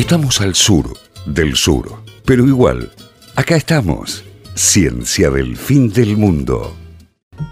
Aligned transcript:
Estamos 0.00 0.40
al 0.40 0.54
sur 0.54 0.96
del 1.26 1.54
sur, 1.56 1.92
pero 2.24 2.46
igual, 2.46 2.90
acá 3.36 3.56
estamos. 3.56 4.24
Ciencia 4.54 5.28
del 5.28 5.58
fin 5.58 5.92
del 5.92 6.16
mundo. 6.16 6.74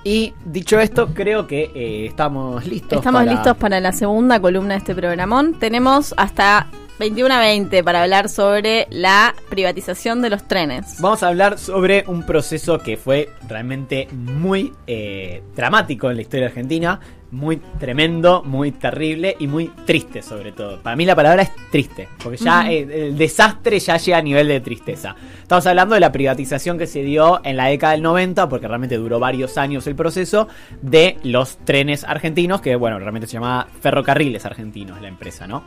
Y 0.02 0.32
dicho 0.46 0.80
esto, 0.80 1.08
creo 1.12 1.46
que 1.46 1.70
eh, 1.74 2.06
estamos 2.06 2.64
listos. 2.66 2.98
Estamos 2.98 3.20
para- 3.20 3.32
listos 3.32 3.56
para 3.58 3.80
la 3.80 3.92
segunda 3.92 4.40
columna 4.40 4.74
de 4.74 4.78
este 4.78 4.94
programón. 4.94 5.58
Tenemos 5.58 6.14
hasta 6.16 6.68
21 6.98 7.34
a 7.34 7.40
20 7.40 7.84
para 7.84 8.02
hablar 8.02 8.30
sobre 8.30 8.86
la 8.90 9.34
privatización 9.50 10.22
de 10.22 10.30
los 10.30 10.48
trenes. 10.48 11.00
Vamos 11.00 11.22
a 11.22 11.28
hablar 11.28 11.58
sobre 11.58 12.04
un 12.08 12.22
proceso 12.24 12.78
que 12.78 12.96
fue 12.96 13.28
realmente 13.46 14.08
muy 14.12 14.72
eh, 14.86 15.42
dramático 15.54 16.08
en 16.10 16.16
la 16.16 16.22
historia 16.22 16.46
argentina, 16.46 16.98
muy 17.30 17.56
tremendo, 17.78 18.42
muy 18.42 18.72
terrible 18.72 19.36
y 19.38 19.46
muy 19.46 19.68
triste 19.84 20.22
sobre 20.22 20.52
todo. 20.52 20.80
Para 20.80 20.96
mí 20.96 21.04
la 21.04 21.14
palabra 21.14 21.42
es 21.42 21.50
triste, 21.70 22.08
porque 22.22 22.38
ya 22.38 22.70
el 22.70 23.16
desastre 23.16 23.78
ya 23.78 23.96
llega 23.96 24.18
a 24.18 24.22
nivel 24.22 24.48
de 24.48 24.60
tristeza. 24.60 25.14
Estamos 25.42 25.66
hablando 25.66 25.94
de 25.94 26.00
la 26.00 26.12
privatización 26.12 26.78
que 26.78 26.86
se 26.86 27.02
dio 27.02 27.40
en 27.44 27.56
la 27.56 27.66
década 27.66 27.92
del 27.92 28.02
90, 28.02 28.48
porque 28.48 28.68
realmente 28.68 28.96
duró 28.96 29.18
varios 29.18 29.58
años 29.58 29.86
el 29.86 29.94
proceso, 29.94 30.48
de 30.80 31.18
los 31.22 31.58
trenes 31.58 32.04
argentinos, 32.04 32.60
que 32.60 32.76
bueno, 32.76 32.98
realmente 32.98 33.26
se 33.26 33.34
llamaba 33.34 33.68
Ferrocarriles 33.80 34.44
Argentinos 34.44 35.00
la 35.00 35.08
empresa, 35.08 35.46
¿no? 35.46 35.64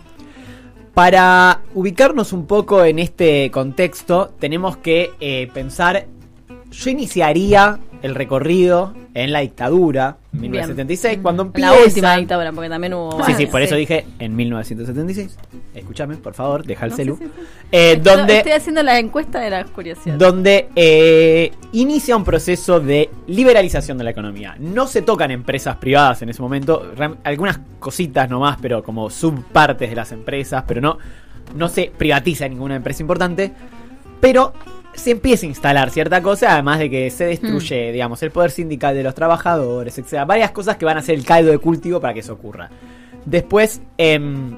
Para 0.93 1.61
ubicarnos 1.73 2.33
un 2.33 2.45
poco 2.47 2.83
en 2.83 2.99
este 2.99 3.49
contexto, 3.49 4.33
tenemos 4.39 4.77
que 4.77 5.11
eh, 5.21 5.49
pensar, 5.53 6.05
yo 6.69 6.89
iniciaría 6.89 7.79
el 8.01 8.15
recorrido 8.15 8.93
en 9.13 9.31
la 9.31 9.39
dictadura, 9.41 10.17
en 10.33 10.41
1976, 10.41 11.19
cuando 11.21 11.43
empieza... 11.43 11.71
La 11.75 11.83
última 11.83 12.17
dictadura, 12.17 12.51
porque 12.51 12.69
también 12.69 12.93
hubo. 12.93 13.23
Sí, 13.25 13.33
sí, 13.35 13.45
por 13.45 13.61
eso 13.61 13.75
dije 13.75 14.05
en 14.19 14.35
1976. 14.35 15.37
Escúchame, 15.75 16.15
por 16.17 16.33
favor, 16.33 16.65
deja 16.65 16.85
el 16.85 16.91
No, 16.91 16.97
celu. 16.97 17.17
sí, 17.17 17.23
sí, 17.25 17.31
sí. 17.35 17.41
Eh, 17.71 17.93
Estoy- 17.97 18.17
donde 18.17 18.37
Estoy 18.37 18.51
haciendo 18.53 18.83
la 18.83 18.97
encuesta 18.99 19.39
de 19.39 19.49
la 19.49 19.63
curiosidad. 19.65 20.15
donde 20.15 20.69
eh, 20.75 21.51
inicia 21.73 22.15
un 22.17 22.23
proceso 22.23 22.79
de 22.79 23.09
liberalización 23.27 23.97
de 23.97 24.03
la 24.03 24.11
economía. 24.11 24.55
No 24.59 24.87
se 24.87 25.01
tocan 25.01 25.31
empresas 25.31 25.75
privadas 25.77 26.21
en 26.21 26.29
ese 26.29 26.41
momento, 26.41 26.91
algunas 27.23 27.59
cositas 27.79 28.29
nomás, 28.29 28.57
pero 28.61 28.83
como 28.83 29.09
subpartes 29.09 29.89
de 29.89 29.95
las 29.95 30.11
empresas, 30.11 30.63
pero 30.67 30.81
no, 30.81 30.97
no 31.55 31.67
se 31.69 31.91
privatiza 31.95 32.47
ninguna 32.47 32.75
empresa 32.75 33.03
importante, 33.03 33.51
pero 34.19 34.53
se 34.93 35.11
empieza 35.11 35.45
a 35.45 35.49
instalar 35.49 35.89
cierta 35.89 36.21
cosa, 36.21 36.53
además 36.53 36.79
de 36.79 36.89
que 36.89 37.09
se 37.09 37.25
destruye, 37.25 37.91
digamos, 37.91 38.21
el 38.23 38.31
poder 38.31 38.51
sindical 38.51 38.93
de 38.95 39.03
los 39.03 39.15
trabajadores, 39.15 39.97
etc. 39.97 40.25
Varias 40.27 40.51
cosas 40.51 40.77
que 40.77 40.85
van 40.85 40.97
a 40.97 41.01
ser 41.01 41.15
el 41.15 41.25
caldo 41.25 41.51
de 41.51 41.57
cultivo 41.57 41.99
para 41.99 42.13
que 42.13 42.19
eso 42.21 42.33
ocurra. 42.33 42.69
Después, 43.25 43.81
em, 43.97 44.57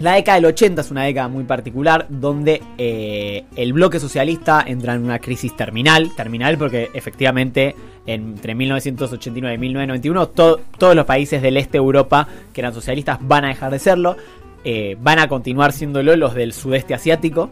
la 0.00 0.14
década 0.14 0.36
del 0.36 0.46
80 0.46 0.80
es 0.82 0.90
una 0.90 1.04
década 1.04 1.28
muy 1.28 1.44
particular 1.44 2.06
donde 2.08 2.62
eh, 2.78 3.44
el 3.56 3.72
bloque 3.72 4.00
socialista 4.00 4.64
entra 4.66 4.94
en 4.94 5.04
una 5.04 5.18
crisis 5.18 5.56
terminal, 5.56 6.10
terminal 6.16 6.58
porque 6.58 6.90
efectivamente 6.94 7.74
entre 8.06 8.54
1989 8.54 9.54
y 9.54 9.58
1991 9.58 10.28
to- 10.28 10.60
todos 10.78 10.96
los 10.96 11.04
países 11.06 11.40
del 11.40 11.56
este 11.56 11.72
de 11.72 11.78
Europa 11.78 12.26
que 12.52 12.60
eran 12.60 12.74
socialistas 12.74 13.18
van 13.20 13.44
a 13.44 13.48
dejar 13.48 13.70
de 13.70 13.78
serlo, 13.78 14.16
eh, 14.64 14.96
van 15.00 15.18
a 15.20 15.28
continuar 15.28 15.72
siéndolo 15.72 16.16
los 16.16 16.34
del 16.34 16.52
sudeste 16.52 16.94
asiático, 16.94 17.50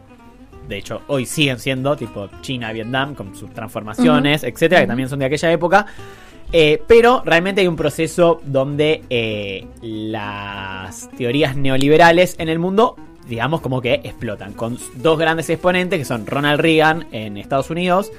de 0.70 0.78
hecho 0.78 1.02
hoy 1.08 1.26
siguen 1.26 1.58
siendo 1.58 1.96
tipo 1.96 2.30
China, 2.40 2.72
Vietnam 2.72 3.14
con 3.14 3.34
sus 3.34 3.52
transformaciones, 3.52 4.44
etcétera, 4.44 4.80
que 4.80 4.86
también 4.86 5.08
son 5.08 5.18
de 5.18 5.26
aquella 5.26 5.52
época. 5.52 5.86
Eh, 6.52 6.82
pero 6.86 7.22
realmente 7.24 7.60
hay 7.60 7.68
un 7.68 7.76
proceso 7.76 8.40
donde 8.44 9.02
eh, 9.10 9.66
las 9.82 11.10
teorías 11.16 11.56
neoliberales 11.56 12.34
en 12.38 12.48
el 12.48 12.58
mundo, 12.58 12.96
digamos, 13.28 13.60
como 13.60 13.80
que 13.80 13.94
explotan. 14.04 14.52
Con 14.54 14.78
dos 14.96 15.18
grandes 15.18 15.50
exponentes 15.50 15.98
que 15.98 16.04
son 16.04 16.26
Ronald 16.26 16.60
Reagan 16.60 17.06
en 17.12 17.36
Estados 17.36 17.70
Unidos, 17.70 18.10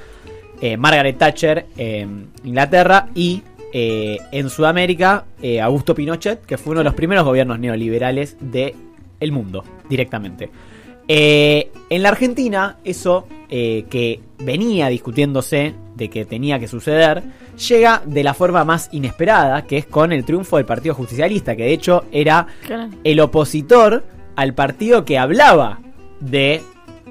eh, 0.61 0.77
Margaret 0.77 1.17
Thatcher 1.17 1.65
en 1.77 2.27
Inglaterra 2.43 3.07
y 3.15 3.43
en 3.73 4.49
Sudamérica 4.49 5.23
Augusto 5.61 5.95
Pinochet, 5.95 6.45
que 6.45 6.57
fue 6.57 6.71
uno 6.71 6.81
de 6.81 6.83
los 6.83 6.93
primeros 6.93 7.23
gobiernos 7.23 7.57
neoliberales 7.57 8.35
del 8.41 8.75
el 9.21 9.31
mundo, 9.31 9.63
directamente. 9.87 10.49
Eh, 11.13 11.73
en 11.89 12.03
la 12.03 12.07
Argentina, 12.07 12.77
eso 12.85 13.27
eh, 13.49 13.83
que 13.89 14.21
venía 14.39 14.87
discutiéndose 14.87 15.75
de 15.95 16.09
que 16.09 16.23
tenía 16.23 16.57
que 16.57 16.69
suceder, 16.69 17.21
llega 17.67 18.01
de 18.05 18.23
la 18.23 18.33
forma 18.33 18.63
más 18.63 18.87
inesperada, 18.93 19.63
que 19.63 19.77
es 19.77 19.85
con 19.85 20.13
el 20.13 20.23
triunfo 20.23 20.55
del 20.55 20.65
Partido 20.65 20.95
Justicialista, 20.95 21.53
que 21.57 21.63
de 21.63 21.73
hecho 21.73 22.05
era 22.13 22.47
el 23.03 23.19
opositor 23.19 24.05
al 24.37 24.53
partido 24.53 25.03
que 25.03 25.17
hablaba 25.19 25.81
de 26.21 26.61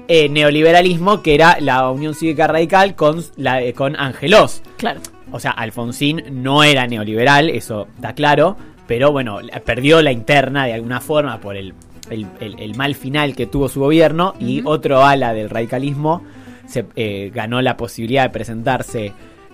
eh, 0.07 0.29
neoliberalismo, 0.29 1.21
que 1.21 1.35
era 1.35 1.59
la 1.59 1.87
Unión 1.91 2.15
Cívica 2.15 2.47
Radical 2.47 2.95
con, 2.95 3.23
la, 3.35 3.61
eh, 3.61 3.73
con 3.73 3.95
Angelos. 3.95 4.63
Claro. 4.77 4.99
O 5.31 5.39
sea, 5.39 5.51
Alfonsín 5.51 6.23
no 6.41 6.63
era 6.63 6.87
neoliberal, 6.87 7.51
eso 7.51 7.87
está 7.97 8.15
claro, 8.15 8.57
pero 8.87 9.11
bueno, 9.11 9.37
perdió 9.63 10.01
la 10.01 10.11
interna 10.11 10.65
de 10.65 10.73
alguna 10.73 11.01
forma 11.01 11.39
por 11.39 11.55
el, 11.55 11.75
el- 12.11 12.27
el- 12.39 12.59
el 12.59 12.75
mal 12.75 12.93
final 12.95 13.35
que 13.35 13.47
tuvo 13.47 13.67
su 13.69 13.79
gobierno 13.79 14.33
y 14.39 14.61
otro 14.65 15.03
ala 15.03 15.33
del 15.33 15.49
radicalismo 15.49 16.23
se 16.67 16.85
eh, 16.95 17.31
ganó 17.33 17.61
la 17.61 17.75
posibilidad 17.77 18.23
de 18.23 18.29
presentarse 18.29 19.13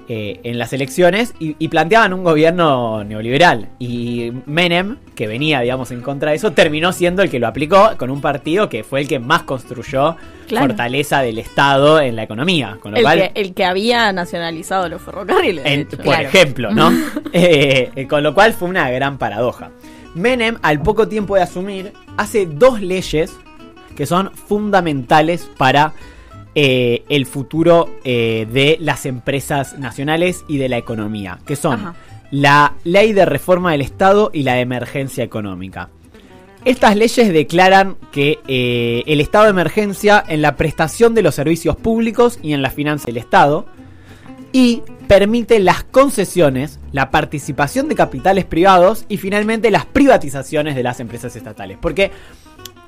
eh, 0.09 0.39
en 0.43 0.57
las 0.57 0.71
elecciones 0.71 1.33
y, 1.37 1.57
y 1.59 1.67
planteaban 1.67 2.13
un 2.13 2.23
gobierno 2.23 3.03
neoliberal. 3.03 3.67
Y 3.77 4.31
Menem, 4.45 4.95
que 5.15 5.27
venía, 5.27 5.59
digamos, 5.59 5.91
en 5.91 5.99
contra 6.01 6.29
de 6.31 6.37
eso, 6.37 6.53
terminó 6.53 6.93
siendo 6.93 7.23
el 7.23 7.29
que 7.29 7.39
lo 7.39 7.47
aplicó 7.47 7.89
con 7.97 8.09
un 8.09 8.21
partido 8.21 8.69
que 8.69 8.85
fue 8.85 9.01
el 9.01 9.07
que 9.09 9.19
más 9.19 9.43
construyó 9.43 10.15
Claro. 10.47 10.67
fortaleza 10.67 11.21
del 11.21 11.39
Estado 11.39 11.99
en 11.99 12.15
la 12.15 12.23
economía. 12.23 12.77
Con 12.79 12.91
lo 12.91 12.97
El 12.99 13.03
cual, 13.03 13.17
que, 13.19 13.31
el 13.41 13.53
que 13.53 13.65
había 13.65 14.13
nacionalizado 14.13 14.87
los 14.87 15.01
ferrocarriles. 15.01 15.87
por 15.87 15.99
Claro. 15.99 16.23
ejemplo, 16.29 16.71
¿no? 16.71 16.89
Eh, 17.33 17.91
eh, 17.93 18.07
con 18.07 18.23
lo 18.23 18.33
cual 18.33 18.53
fue 18.53 18.69
una 18.69 18.89
gran 18.89 19.17
paradoja. 19.17 19.71
Menem, 20.17 20.57
al 20.61 20.81
poco 20.81 21.07
tiempo 21.07 21.35
de 21.35 21.43
asumir, 21.43 21.93
hace 22.17 22.45
dos 22.45 22.81
leyes 22.81 23.35
que 23.95 24.05
son 24.05 24.31
fundamentales 24.31 25.49
para 25.57 25.93
eh, 26.53 27.03
el 27.09 27.25
futuro 27.25 27.89
eh, 28.03 28.47
de 28.51 28.77
las 28.79 29.05
empresas 29.05 29.77
nacionales 29.77 30.43
y 30.47 30.57
de 30.57 30.69
la 30.69 30.77
economía, 30.77 31.39
que 31.45 31.55
son 31.55 31.79
Ajá. 31.79 31.95
la 32.31 32.73
ley 32.83 33.13
de 33.13 33.25
reforma 33.25 33.71
del 33.71 33.81
Estado 33.81 34.31
y 34.33 34.43
la 34.43 34.53
de 34.53 34.61
emergencia 34.61 35.23
económica. 35.23 35.89
Estas 36.65 36.95
leyes 36.95 37.31
declaran 37.31 37.95
que 38.11 38.39
eh, 38.47 39.03
el 39.05 39.21
estado 39.21 39.45
de 39.45 39.51
emergencia 39.51 40.23
en 40.27 40.41
la 40.41 40.55
prestación 40.57 41.13
de 41.13 41.21
los 41.21 41.35
servicios 41.35 41.75
públicos 41.75 42.39
y 42.41 42.53
en 42.53 42.61
la 42.61 42.71
finanza 42.71 43.05
del 43.05 43.17
Estado 43.17 43.65
y 44.51 44.83
permite 45.07 45.59
las 45.59 45.83
concesiones, 45.83 46.79
la 46.91 47.11
participación 47.11 47.87
de 47.87 47.95
capitales 47.95 48.45
privados 48.45 49.05
y 49.09 49.17
finalmente 49.17 49.71
las 49.71 49.85
privatizaciones 49.85 50.75
de 50.75 50.83
las 50.83 50.99
empresas 50.99 51.35
estatales. 51.35 51.77
Porque 51.81 52.11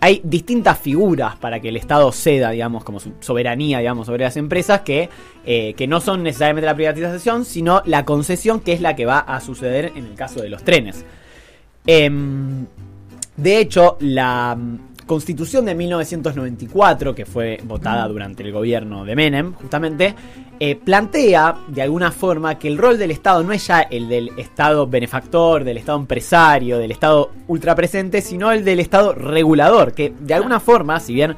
hay 0.02 0.22
distintas 0.24 0.80
figuras 0.80 1.36
para 1.36 1.59
que 1.59 1.69
el 1.69 1.75
Estado 1.75 2.12
ceda, 2.12 2.52
digamos, 2.52 2.84
como 2.84 3.00
soberanía, 3.19 3.80
digamos, 3.80 4.08
sobre 4.08 4.24
las 4.24 4.38
empresas 4.38 4.81
que, 4.81 5.09
eh, 5.46 5.74
que 5.75 5.88
no 5.88 6.00
son 6.00 6.24
necesariamente 6.24 6.66
la 6.66 6.75
privatización, 6.75 7.46
sino 7.46 7.81
la 7.86 8.06
concesión, 8.06 8.62
que 8.62 8.74
es 8.74 8.81
la 8.81 8.96
que 8.96 9.06
va 9.06 9.19
a 9.19 9.42
suceder 9.42 9.92
en 9.96 10.06
el 10.06 10.16
caso 10.16 10.42
de 10.42 10.50
los 10.50 10.64
trenes. 10.64 11.06
Em, 11.86 12.66
de 13.36 13.59
hecho, 13.59 13.98
la 14.00 14.58
constitución 15.09 15.66
de 15.66 15.74
1994, 15.74 17.16
que 17.16 17.25
fue 17.25 17.59
votada 17.64 18.08
durante 18.08 18.44
el 18.44 18.52
gobierno 18.52 19.06
de 19.06 19.16
Menem, 19.16 19.53
justamente, 19.53 20.14
eh, 20.59 20.75
plantea 20.75 21.56
de 21.68 21.81
alguna 21.81 22.12
forma 22.12 22.59
que 22.59 22.68
el 22.68 22.78
rol 22.78 23.00
del 23.00 23.09
Estado 23.09 23.42
no 23.42 23.52
es 23.52 23.66
ya 23.66 23.81
el 23.81 24.08
del 24.08 24.30
Estado 24.38 24.86
benefactor, 24.86 25.64
del 25.64 25.78
Estado 25.78 25.98
empresario, 25.98 26.78
del 26.78 26.92
Estado 26.92 27.31
ultrapresente, 27.48 28.22
sino 28.22 28.52
el 28.52 28.64
del 28.64 28.80
Estado 28.80 29.16
regulador, 29.16 29.94
que 29.94 30.14
de 30.19 30.36
alguna 30.36 30.59
forma, 30.59 31.00
si 31.00 31.16
bien 31.16 31.36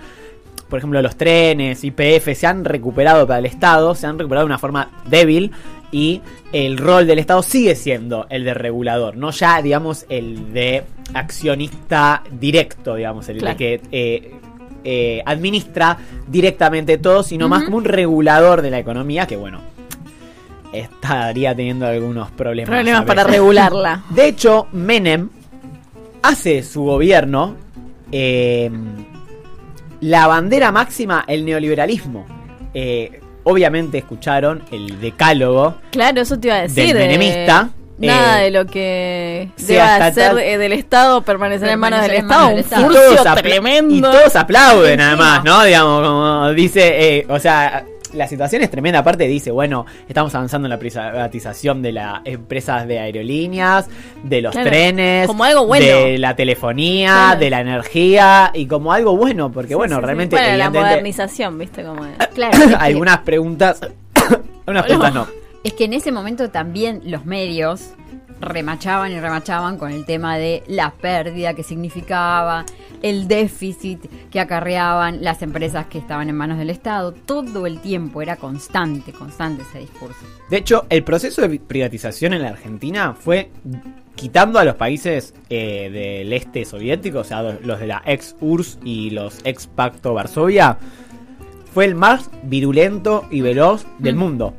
por 0.67 0.79
ejemplo, 0.79 1.01
los 1.01 1.17
trenes, 1.17 1.83
IPF, 1.83 2.33
se 2.33 2.47
han 2.47 2.63
recuperado 2.63 3.27
para 3.27 3.39
el 3.39 3.45
Estado, 3.45 3.93
se 3.93 4.07
han 4.07 4.17
recuperado 4.17 4.45
de 4.45 4.51
una 4.51 4.59
forma 4.59 4.89
débil 5.05 5.51
y 5.91 6.21
el 6.53 6.77
rol 6.77 7.07
del 7.07 7.19
Estado 7.19 7.43
sigue 7.43 7.75
siendo 7.75 8.25
el 8.29 8.45
de 8.45 8.53
regulador, 8.53 9.17
no 9.17 9.31
ya, 9.31 9.61
digamos, 9.61 10.05
el 10.09 10.53
de 10.53 10.83
accionista 11.13 12.23
directo, 12.31 12.95
digamos, 12.95 13.27
el 13.29 13.37
Claro. 13.39 13.57
de 13.57 13.57
que 13.57 13.81
eh, 13.91 14.31
eh, 14.83 15.21
administra 15.25 15.97
directamente 16.27 16.97
todo, 16.97 17.23
sino 17.23 17.47
más 17.49 17.63
como 17.63 17.77
un 17.77 17.85
regulador 17.85 18.61
de 18.61 18.71
la 18.71 18.79
economía 18.79 19.27
que, 19.27 19.37
bueno, 19.37 19.61
estaría 20.73 21.55
teniendo 21.55 21.85
algunos 21.85 22.31
problemas. 22.31 22.69
Problemas 22.69 23.05
para 23.05 23.23
regularla. 23.23 24.03
De 24.09 24.27
hecho, 24.27 24.67
Menem 24.71 25.29
hace 26.23 26.63
su 26.63 26.83
gobierno 26.83 27.55
eh, 28.11 28.69
la 30.01 30.27
bandera 30.27 30.71
máxima, 30.71 31.23
el 31.27 31.45
neoliberalismo. 31.45 32.25
Eh, 32.73 33.20
obviamente 33.43 33.97
escucharon 33.99 34.63
el 34.71 34.99
decálogo 34.99 35.75
Claro, 35.91 36.21
eso 36.21 36.39
te 36.39 36.47
iba 36.47 36.57
a 36.57 36.61
decir. 36.63 36.87
del 36.93 36.97
eh, 36.97 37.07
menemista. 37.07 37.69
Nada 37.97 38.41
Eh, 38.41 38.45
de 38.45 38.51
lo 38.51 38.65
que 38.65 39.49
deba 39.57 40.11
tal- 40.11 40.39
eh, 40.39 40.57
del 40.57 40.73
Estado 40.73 41.21
permanecer 41.21 41.69
en 41.69 41.79
manos 41.79 42.01
del 42.01 42.11
Estado. 42.15 42.47
Un 42.49 42.59
y 42.59 42.63
furcio 42.63 43.01
todos, 43.15 43.25
apla- 43.27 43.41
tremendo. 43.43 43.95
y 43.95 44.01
todos 44.01 44.35
aplauden 44.35 44.99
además, 45.01 45.43
¿no? 45.43 45.63
Digamos, 45.63 46.07
como 46.07 46.49
dice, 46.53 47.17
eh, 47.19 47.25
o 47.29 47.37
sea, 47.37 47.85
la 48.13 48.27
situación 48.27 48.61
es 48.61 48.69
tremenda. 48.69 48.99
Aparte 48.99 49.25
dice, 49.27 49.51
bueno, 49.51 49.85
estamos 50.07 50.33
avanzando 50.35 50.67
en 50.67 50.69
la 50.71 50.79
privatización 50.79 51.81
de 51.81 51.91
las 51.91 52.21
empresas 52.25 52.87
de 52.87 52.99
aerolíneas, 52.99 53.87
de 54.23 54.41
los 54.41 54.51
Claro, 54.53 54.69
trenes, 54.69 55.27
como 55.27 55.43
algo 55.43 55.65
bueno. 55.65 55.85
de 55.85 56.17
la 56.17 56.35
telefonía, 56.35 57.07
Claro. 57.13 57.39
de 57.39 57.49
la 57.49 57.61
energía 57.61 58.51
y 58.53 58.65
como 58.67 58.93
algo 58.93 59.15
bueno, 59.17 59.51
porque 59.51 59.75
bueno, 59.75 59.95
Sí, 59.95 59.99
sí, 59.99 60.01
sí. 60.01 60.05
realmente 60.05 60.35
Bueno, 60.35 60.57
la 60.57 60.69
modernización, 60.69 61.57
¿viste 61.57 61.83
cómo 61.83 62.05
es? 62.19 62.27
Claro, 62.33 62.57
algunas 62.79 63.19
preguntas, 63.19 63.81
algunas 64.65 64.83
preguntas 64.85 65.13
no. 65.13 65.27
Es 65.63 65.73
que 65.73 65.85
en 65.85 65.93
ese 65.93 66.11
momento 66.11 66.49
también 66.49 67.01
los 67.05 67.25
medios 67.25 67.91
remachaban 68.41 69.11
y 69.11 69.19
remachaban 69.19 69.77
con 69.77 69.91
el 69.91 70.05
tema 70.05 70.37
de 70.37 70.63
la 70.67 70.91
pérdida 70.91 71.53
que 71.53 71.63
significaba, 71.63 72.65
el 73.01 73.27
déficit 73.27 74.03
que 74.29 74.39
acarreaban 74.39 75.23
las 75.23 75.41
empresas 75.41 75.85
que 75.85 75.99
estaban 75.99 76.29
en 76.29 76.35
manos 76.35 76.57
del 76.57 76.69
Estado. 76.69 77.13
Todo 77.13 77.65
el 77.65 77.79
tiempo 77.79 78.21
era 78.21 78.35
constante, 78.35 79.13
constante 79.13 79.63
ese 79.63 79.79
discurso. 79.79 80.19
De 80.49 80.57
hecho, 80.57 80.85
el 80.89 81.03
proceso 81.03 81.41
de 81.47 81.59
privatización 81.59 82.33
en 82.33 82.41
la 82.41 82.49
Argentina 82.49 83.13
fue 83.13 83.51
quitando 84.15 84.59
a 84.59 84.65
los 84.65 84.75
países 84.75 85.33
eh, 85.49 85.89
del 85.91 86.33
este 86.33 86.65
soviético, 86.65 87.19
o 87.19 87.23
sea, 87.23 87.41
los 87.41 87.79
de 87.79 87.87
la 87.87 88.01
ex 88.05 88.35
URSS 88.39 88.79
y 88.83 89.09
los 89.11 89.39
ex 89.45 89.67
Pacto 89.67 90.13
Varsovia, 90.13 90.77
fue 91.73 91.85
el 91.85 91.95
más 91.95 92.29
virulento 92.43 93.25
y 93.31 93.41
veloz 93.41 93.85
del 93.99 94.15
mundo. 94.15 94.53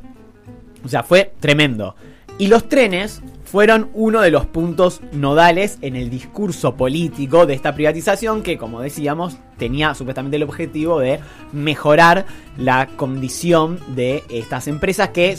O 0.83 0.89
sea, 0.89 1.03
fue 1.03 1.33
tremendo. 1.39 1.95
Y 2.37 2.47
los 2.47 2.67
trenes 2.67 3.21
fueron 3.53 3.91
uno 3.93 4.21
de 4.21 4.31
los 4.31 4.47
puntos 4.47 5.01
nodales 5.11 5.77
en 5.83 5.95
el 5.95 6.09
discurso 6.09 6.73
político 6.75 7.45
de 7.45 7.53
esta 7.53 7.75
privatización 7.75 8.41
que, 8.41 8.57
como 8.57 8.81
decíamos, 8.81 9.37
tenía 9.59 9.93
supuestamente 9.93 10.37
el 10.37 10.41
objetivo 10.43 10.99
de 10.99 11.19
mejorar 11.51 12.25
la 12.57 12.87
condición 12.95 13.77
de 13.89 14.23
estas 14.31 14.67
empresas 14.67 15.09
que 15.09 15.37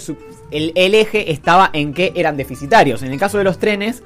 el, 0.52 0.70
el 0.76 0.94
eje 0.94 1.32
estaba 1.32 1.70
en 1.72 1.92
que 1.92 2.12
eran 2.14 2.36
deficitarios. 2.36 3.02
En 3.02 3.10
el 3.10 3.18
caso 3.18 3.36
de 3.38 3.42
los 3.42 3.58
trenes, 3.58 4.04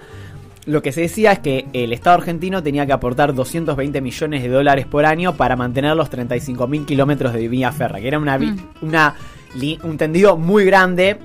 lo 0.64 0.80
que 0.80 0.90
se 0.92 1.02
decía 1.02 1.32
es 1.32 1.40
que 1.40 1.66
el 1.74 1.92
Estado 1.92 2.16
argentino 2.16 2.62
tenía 2.62 2.86
que 2.86 2.94
aportar 2.94 3.34
220 3.34 4.00
millones 4.00 4.42
de 4.42 4.48
dólares 4.48 4.86
por 4.86 5.04
año 5.04 5.36
para 5.36 5.54
mantener 5.54 5.94
los 5.94 6.10
35.000 6.10 6.86
kilómetros 6.86 7.34
de 7.34 7.46
vía 7.46 7.72
férrea, 7.72 8.00
que 8.00 8.08
era 8.08 8.18
una, 8.18 9.14
li- 9.54 9.78
un 9.82 9.98
tendido 9.98 10.38
muy 10.38 10.64
grande. 10.64 11.18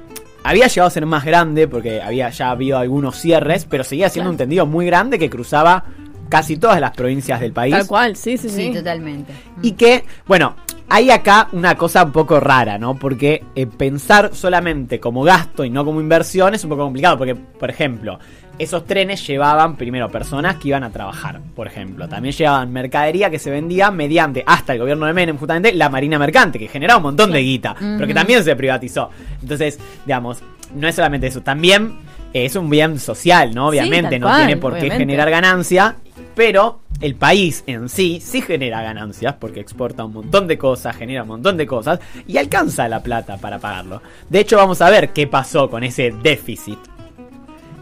Había 0.44 0.68
llegado 0.68 0.88
a 0.88 0.92
ser 0.92 1.06
más 1.06 1.24
grande 1.24 1.68
porque 1.68 2.02
había 2.02 2.30
ya 2.30 2.52
habido 2.52 2.78
algunos 2.78 3.16
cierres, 3.18 3.66
pero 3.66 3.84
seguía 3.84 4.10
siendo 4.10 4.30
un 4.30 4.38
tendido 4.38 4.66
muy 4.66 4.86
grande 4.86 5.18
que 5.18 5.30
cruzaba 5.30 5.86
casi 6.30 6.58
todas 6.58 6.82
las 6.82 6.92
provincias 6.92 7.40
del 7.40 7.54
país. 7.54 7.74
Tal 7.74 7.88
cual, 7.88 8.16
sí, 8.16 8.38
sí, 8.38 8.50
Sí, 8.50 8.56
sí. 8.68 8.74
totalmente. 8.74 9.32
Y 9.62 9.74
que, 9.74 10.04
bueno, 10.26 10.56
hay 10.90 11.10
acá 11.10 11.50
una 11.52 11.76
cosa 11.76 12.04
un 12.04 12.12
poco 12.12 12.40
rara, 12.40 12.78
¿no? 12.78 12.96
Porque 12.96 13.44
eh, 13.56 13.66
pensar 13.66 14.32
solamente 14.34 15.00
como 15.00 15.24
gasto 15.24 15.66
y 15.66 15.70
no 15.70 15.86
como 15.86 16.02
inversión 16.02 16.54
es 16.54 16.64
un 16.64 16.70
poco 16.70 16.84
complicado. 16.84 17.18
Porque, 17.18 17.36
por 17.36 17.70
ejemplo, 17.70 18.20
esos 18.60 18.86
trenes 18.86 19.26
llevaban 19.26 19.76
primero 19.76 20.10
personas 20.10 20.58
que 20.58 20.70
iban 20.70 20.84
a 20.84 20.92
trabajar, 20.92 21.42
por 21.56 21.68
ejemplo. 21.68 22.08
También 22.08 22.36
llevaban 22.36 22.72
mercadería 22.72 23.30
que 23.30 23.40
se 23.40 23.50
vendía 23.50 23.92
mediante, 23.92 24.44
hasta 24.46 24.74
el 24.74 24.80
gobierno 24.80 25.06
de 25.06 25.14
Menem, 25.14 25.38
justamente, 25.38 25.74
la 25.74 25.90
marina 25.90 26.20
mercante, 26.20 26.60
que 26.60 26.68
generaba 26.68 26.98
un 26.98 27.04
montón 27.04 27.32
de 27.32 27.40
guita, 27.40 27.76
pero 27.80 28.06
que 28.06 28.14
también 28.14 28.44
se 28.44 28.56
privatizó. 28.56 29.10
Entonces, 29.42 29.80
digamos, 30.06 30.44
no 30.76 30.88
es 30.88 30.96
solamente 30.96 31.28
eso, 31.28 31.42
también 31.42 31.98
eh, 32.34 32.46
es 32.46 32.56
un 32.56 32.70
bien 32.70 33.00
social, 33.00 33.54
¿no? 33.54 33.68
Obviamente, 33.68 34.20
no 34.20 34.28
cual, 34.28 34.46
tiene 34.46 34.58
por 34.58 34.74
qué 34.74 34.80
obviamente. 34.80 35.06
generar 35.06 35.30
ganancia, 35.30 35.96
pero 36.36 36.80
el 37.02 37.16
país 37.16 37.64
en 37.68 37.90
sí 37.90 38.22
sí 38.24 38.42
genera 38.42 38.82
ganancias 38.82 39.36
porque 39.40 39.60
exporta 39.60 40.06
un 40.06 40.14
montón 40.14 40.48
de 40.48 40.58
cosas, 40.58 40.96
genera 40.96 41.24
un 41.24 41.30
montón 41.30 41.58
de 41.58 41.66
cosas 41.68 42.00
y 42.28 42.38
alcanza 42.38 42.88
la 42.88 43.02
plata 43.04 43.38
para 43.38 43.60
pagarlo. 43.60 44.02
De 44.30 44.40
hecho, 44.40 44.58
vamos 44.58 44.82
a 44.82 44.90
ver 44.90 45.10
qué 45.10 45.28
pasó 45.28 45.70
con 45.70 45.84
ese 45.84 46.12
déficit. 46.24 46.80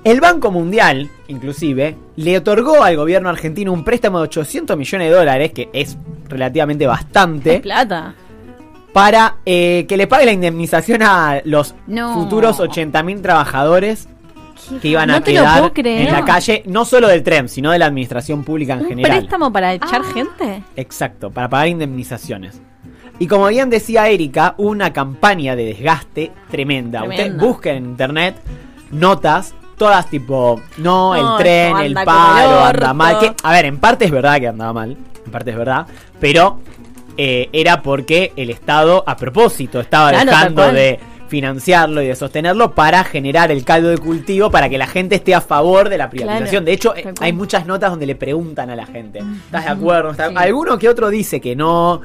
El 0.04 0.20
Banco 0.20 0.50
Mundial, 0.50 1.10
inclusive, 1.28 1.96
le 2.16 2.38
otorgó 2.38 2.84
al 2.84 2.96
gobierno 2.98 3.30
argentino 3.30 3.72
un 3.72 3.84
préstamo 3.84 4.18
de 4.18 4.24
800 4.24 4.76
millones 4.76 5.10
de 5.10 5.16
dólares, 5.16 5.52
que 5.52 5.70
es 5.74 5.96
relativamente 6.28 6.88
bastante, 6.88 7.60
Plata. 7.60 8.16
para 8.94 9.36
eh, 9.46 9.86
que 9.88 9.98
le 9.98 10.08
pague 10.08 10.26
la 10.26 10.32
indemnización 10.32 11.04
a 11.04 11.42
los 11.46 11.76
No. 11.86 12.16
futuros 12.16 12.60
80.000 12.60 13.22
trabajadores 13.22 14.08
que 14.82 14.88
iban 14.88 15.10
a 15.12 15.20
No 15.20 15.24
quedar 15.24 15.72
en 15.76 16.12
la 16.12 16.24
calle, 16.26 16.64
no 16.66 16.86
solo 16.86 17.08
del 17.08 17.24
tren, 17.24 17.50
sino 17.50 17.72
de 17.72 17.80
la 17.80 17.86
administración 17.88 18.44
pública 18.44 18.74
en 18.74 18.80
¿Un 18.82 18.88
general. 18.88 19.18
préstamo 19.20 19.52
para 19.52 19.74
echar 19.74 20.02
Ah. 20.04 20.14
gente? 20.14 20.64
Exacto, 20.76 21.32
para 21.32 21.50
pagar 21.50 21.68
indemnizaciones. 21.70 22.62
Y 23.20 23.28
como 23.28 23.48
bien 23.48 23.70
decía 23.70 24.08
Erika, 24.10 24.56
hubo 24.58 24.70
una 24.70 24.92
campaña 24.94 25.56
de 25.56 25.66
desgaste 25.66 26.32
tremenda. 26.50 27.00
Tremenda. 27.02 27.24
Usted 27.26 27.38
busca 27.40 27.72
en 27.72 27.86
internet 27.86 28.36
notas, 28.92 29.54
todas 29.78 30.08
tipo, 30.10 30.62
no, 30.78 31.14
No, 31.16 31.38
el 31.38 31.44
tren, 31.44 31.78
el 31.78 31.94
paro, 31.94 32.70
el 32.70 32.76
anda 32.76 32.94
mal. 32.94 33.20
Que, 33.20 33.34
a 33.44 33.52
ver, 33.52 33.66
en 33.66 33.80
parte 33.80 34.06
es 34.06 34.12
verdad 34.12 34.40
que 34.40 34.48
andaba 34.48 34.74
mal, 34.74 34.98
en 35.26 35.32
parte 35.32 35.52
es 35.52 35.58
verdad, 35.58 35.86
pero 36.20 36.60
eh, 37.18 37.50
era 37.54 37.82
porque 37.82 38.32
el 38.36 38.50
Estado 38.50 39.04
a 39.06 39.16
propósito 39.18 39.80
estaba 39.80 40.10
Claro, 40.12 40.26
dejando 40.32 40.62
cual. 40.64 40.76
de 40.76 41.00
financiarlo 41.32 42.02
y 42.02 42.08
de 42.08 42.16
sostenerlo 42.16 42.76
para 42.76 43.06
generar 43.06 43.52
el 43.54 43.64
caldo 43.64 43.88
de 43.88 43.98
cultivo 43.98 44.52
para 44.52 44.68
que 44.68 44.78
la 44.78 44.86
gente 44.86 45.16
esté 45.16 45.34
a 45.34 45.40
favor 45.40 45.88
de 45.88 45.98
la 45.98 46.10
privatización. 46.10 46.50
Claro, 46.50 46.66
de 46.66 46.74
hecho, 46.74 46.94
hay 47.22 47.32
muchas 47.32 47.66
notas 47.66 47.90
donde 47.90 48.06
le 48.06 48.16
preguntan 48.16 48.70
a 48.70 48.76
la 48.76 48.86
gente, 48.86 49.20
¿estás 49.46 49.64
de 49.64 49.72
acuerdo? 49.72 50.12
¿Estás- 50.12 50.30
Sí. 50.32 50.36
Alguno 50.38 50.78
que 50.78 50.90
otro 50.90 51.10
dice 51.10 51.40
que 51.40 51.56
no, 51.56 52.02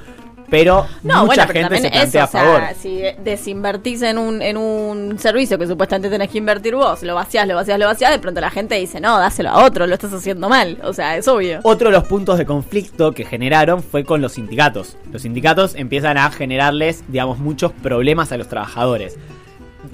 pero 0.51 0.87
No, 1.03 1.25
mucha 1.27 1.47
bueno, 1.47 1.53
pero 1.53 1.69
gente 1.69 1.81
se 1.81 1.87
eso, 1.89 1.95
plantea 1.97 2.23
o 2.23 2.25
a 2.25 2.29
favor. 2.29 2.61
sea, 2.61 2.75
si 2.75 3.03
desinvertís 3.25 4.03
en 4.03 4.19
un, 4.19 4.43
en 4.43 4.57
un 4.57 5.19
servicio 5.19 5.59
que 5.59 5.67
supuestamente 5.67 6.09
tenés 6.11 6.31
que 6.31 6.39
invertir 6.39 6.75
vos, 6.75 7.03
lo 7.03 7.15
vaciás, 7.15 7.47
lo 7.47 7.55
vaciás, 7.55 7.79
lo 7.79 7.87
vaciás, 7.87 8.11
de 8.13 8.19
pronto 8.19 8.41
la 8.41 8.51
gente 8.51 8.75
dice, 8.77 9.01
no, 9.01 9.19
dáselo 9.19 9.51
a 9.51 9.65
otro, 9.65 9.87
lo 9.87 9.95
estás 9.95 10.13
haciendo 10.13 10.49
mal. 10.49 10.79
O 10.83 10.93
sea, 10.93 11.17
es 11.17 11.27
obvio. 11.29 11.61
Otro 11.63 11.91
de 11.91 11.97
los 11.97 12.05
puntos 12.05 12.39
de 12.39 12.47
conflicto 12.47 13.13
que 13.13 13.25
generaron 13.25 13.83
fue 13.83 14.05
con 14.05 14.21
los 14.21 14.33
sindicatos. 14.33 14.97
Los 15.13 15.23
sindicatos 15.23 15.75
empiezan 15.75 16.19
a 16.19 16.31
generarles, 16.31 17.05
digamos, 17.09 17.39
muchos 17.39 17.73
problemas 17.73 18.33
a 18.33 18.37
los 18.37 18.49
trabajadores. 18.49 19.17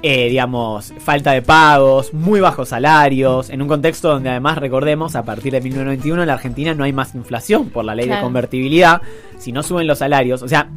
Eh, 0.03 0.29
digamos, 0.29 0.93
falta 0.99 1.33
de 1.33 1.43
pagos, 1.43 2.13
muy 2.15 2.41
bajos 2.41 2.71
salarios, 2.71 3.51
en 3.51 3.63
un 3.63 3.69
contexto 3.69 4.09
donde 4.09 4.31
además 4.31 4.59
recordemos, 4.59 5.15
a 5.17 5.25
partir 5.25 5.53
de 5.53 5.61
1991 5.61 6.23
en 6.23 6.27
la 6.27 6.35
Argentina 6.35 6.75
no 6.75 6.85
hay 6.85 6.93
más 6.93 7.15
inflación 7.15 7.71
por 7.71 7.85
la 7.85 7.95
ley 7.95 8.09
de 8.09 8.21
convertibilidad. 8.21 9.03
Si 9.39 9.53
no 9.53 9.63
suben 9.63 9.87
los 9.87 9.99
salarios, 9.99 10.43
o 10.43 10.49
sea, 10.49 10.69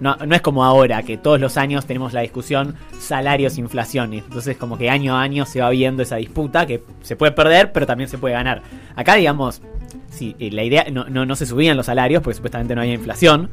no, 0.00 0.16
no 0.16 0.34
es 0.34 0.42
como 0.42 0.64
ahora, 0.64 1.02
que 1.02 1.16
todos 1.16 1.40
los 1.40 1.56
años 1.56 1.86
tenemos 1.86 2.12
la 2.12 2.20
discusión 2.20 2.74
salarios-inflación. 2.98 4.12
Entonces 4.14 4.56
como 4.56 4.76
que 4.76 4.90
año 4.90 5.16
a 5.16 5.22
año 5.22 5.46
se 5.46 5.60
va 5.60 5.70
viendo 5.70 6.02
esa 6.02 6.16
disputa 6.16 6.66
que 6.66 6.82
se 7.02 7.16
puede 7.16 7.32
perder, 7.32 7.72
pero 7.72 7.86
también 7.86 8.08
se 8.08 8.18
puede 8.18 8.34
ganar. 8.34 8.62
Acá, 8.94 9.14
digamos, 9.14 9.62
sí, 10.10 10.36
eh, 10.38 10.50
la 10.50 10.64
idea, 10.64 10.86
no, 10.92 11.04
no, 11.08 11.24
no 11.24 11.36
se 11.36 11.46
subían 11.46 11.76
los 11.76 11.86
salarios 11.86 12.22
porque 12.22 12.36
supuestamente 12.36 12.74
no 12.74 12.82
había 12.82 12.94
inflación, 12.94 13.48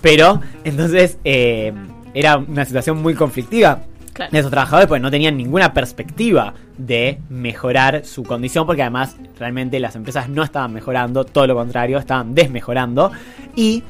pero 0.00 0.40
entonces 0.64 1.18
eh, 1.24 1.72
era 2.14 2.36
una 2.36 2.64
situación 2.64 3.00
muy 3.00 3.14
conflictiva 3.14 3.82
Claro. 4.18 4.32
de 4.32 4.38
esos 4.40 4.50
trabajadores 4.50 4.88
porque 4.88 5.00
no 5.00 5.12
tenían 5.12 5.36
ninguna 5.36 5.72
perspectiva 5.72 6.52
de 6.76 7.20
mejorar 7.28 8.04
su 8.04 8.24
condición 8.24 8.66
porque 8.66 8.82
además 8.82 9.14
realmente 9.38 9.78
las 9.78 9.94
empresas 9.94 10.28
no 10.28 10.42
estaban 10.42 10.72
mejorando, 10.72 11.22
todo 11.22 11.46
lo 11.46 11.54
contrario, 11.54 11.98
estaban 11.98 12.34
desmejorando 12.34 13.12
y 13.54 13.84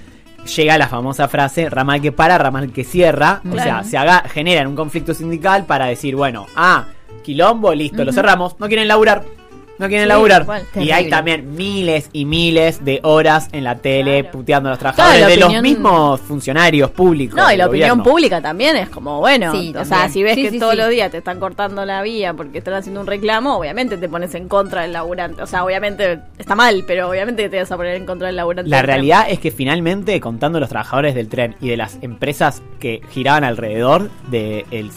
llega 0.55 0.77
la 0.77 0.87
famosa 0.87 1.29
frase 1.29 1.71
ramal 1.71 2.03
que 2.03 2.13
para, 2.13 2.37
ramal 2.37 2.73
que 2.73 2.85
cierra, 2.85 3.41
o 3.51 3.55
sea, 3.55 3.83
se 3.85 3.97
haga, 3.97 4.23
generan 4.29 4.67
un 4.67 4.77
conflicto 4.77 5.15
sindical 5.15 5.65
para 5.65 5.87
decir, 5.87 6.15
bueno, 6.15 6.47
ah, 6.55 6.85
quilombo, 7.25 7.73
listo, 7.75 8.05
lo 8.05 8.13
cerramos, 8.13 8.61
no 8.61 8.67
quieren 8.67 8.87
laburar. 8.87 9.38
No 9.79 9.87
quieren 9.87 10.05
Sí, 10.05 10.09
laburar. 10.09 10.43
igual, 10.43 10.63
y 10.77 10.91
hay 10.91 11.09
también 11.09 11.55
miles 11.55 12.11
y 12.13 12.25
miles 12.25 12.85
de 12.85 13.01
horas 13.05 13.49
en 13.53 13.63
la 13.65 13.77
tele 13.77 14.23
Claro. 14.23 14.39
puteando 14.39 14.69
a 14.69 14.73
los 14.73 14.79
Claro, 14.79 14.95
trabajadores, 14.97 15.21
la 15.23 15.29
de 15.29 15.35
opinión- 15.45 15.53
los 15.53 15.63
mismos 15.63 16.21
funcionarios 16.21 16.91
públicos. 16.91 17.37
No, 17.37 17.53
y 17.53 17.57
la 17.57 17.67
opinión 17.67 17.91
gobierno. 17.91 18.05
pública 18.11 18.41
también 18.41 18.77
es 18.77 18.89
como, 18.89 19.21
bueno, 19.21 19.53
Sí, 19.53 19.73
o 19.77 19.85
sea, 19.85 20.09
si 20.09 20.23
ves 20.23 20.35
Sí, 20.35 20.43
que 20.43 20.51
sí, 20.51 20.59
todos 20.59 20.73
sí. 20.73 20.79
los 20.79 20.89
días 20.91 21.11
te 21.11 21.19
están 21.19 21.39
cortando 21.39 21.85
la 21.85 22.03
vía 22.03 22.35
porque 22.35 22.59
están 22.59 22.75
haciendo 22.75 23.01
un 23.01 23.07
reclamo, 23.07 23.57
obviamente 23.57 23.97
te 23.97 24.09
pones 24.09 24.35
en 24.35 24.49
contra 24.49 24.83
del 24.83 24.93
laburante. 24.93 25.43
O 25.43 25.47
sea, 25.47 25.65
obviamente 25.65 26.19
está 26.39 26.55
mal, 26.55 26.85
pero 26.87 27.09
obviamente 27.09 27.49
te 27.49 27.59
vas 27.59 27.71
a 27.71 27.77
poner 27.77 27.95
en 27.95 28.05
contra 28.07 28.27
del 28.27 28.37
laburante. 28.37 28.69
La 28.69 28.79
del 28.79 28.87
tren. 28.87 28.95
realidad 28.97 29.27
es 29.29 29.39
que 29.39 29.51
finalmente, 29.53 30.19
contando 30.21 30.59
los 30.61 30.69
trabajadores 30.69 31.15
del 31.15 31.29
tren 31.29 31.55
y 31.61 31.69
de 31.69 31.77
las 31.77 31.99
empresas 32.03 32.63
que 32.81 33.01
giraban 33.11 33.45
alrededor 33.45 34.11
del 34.29 34.91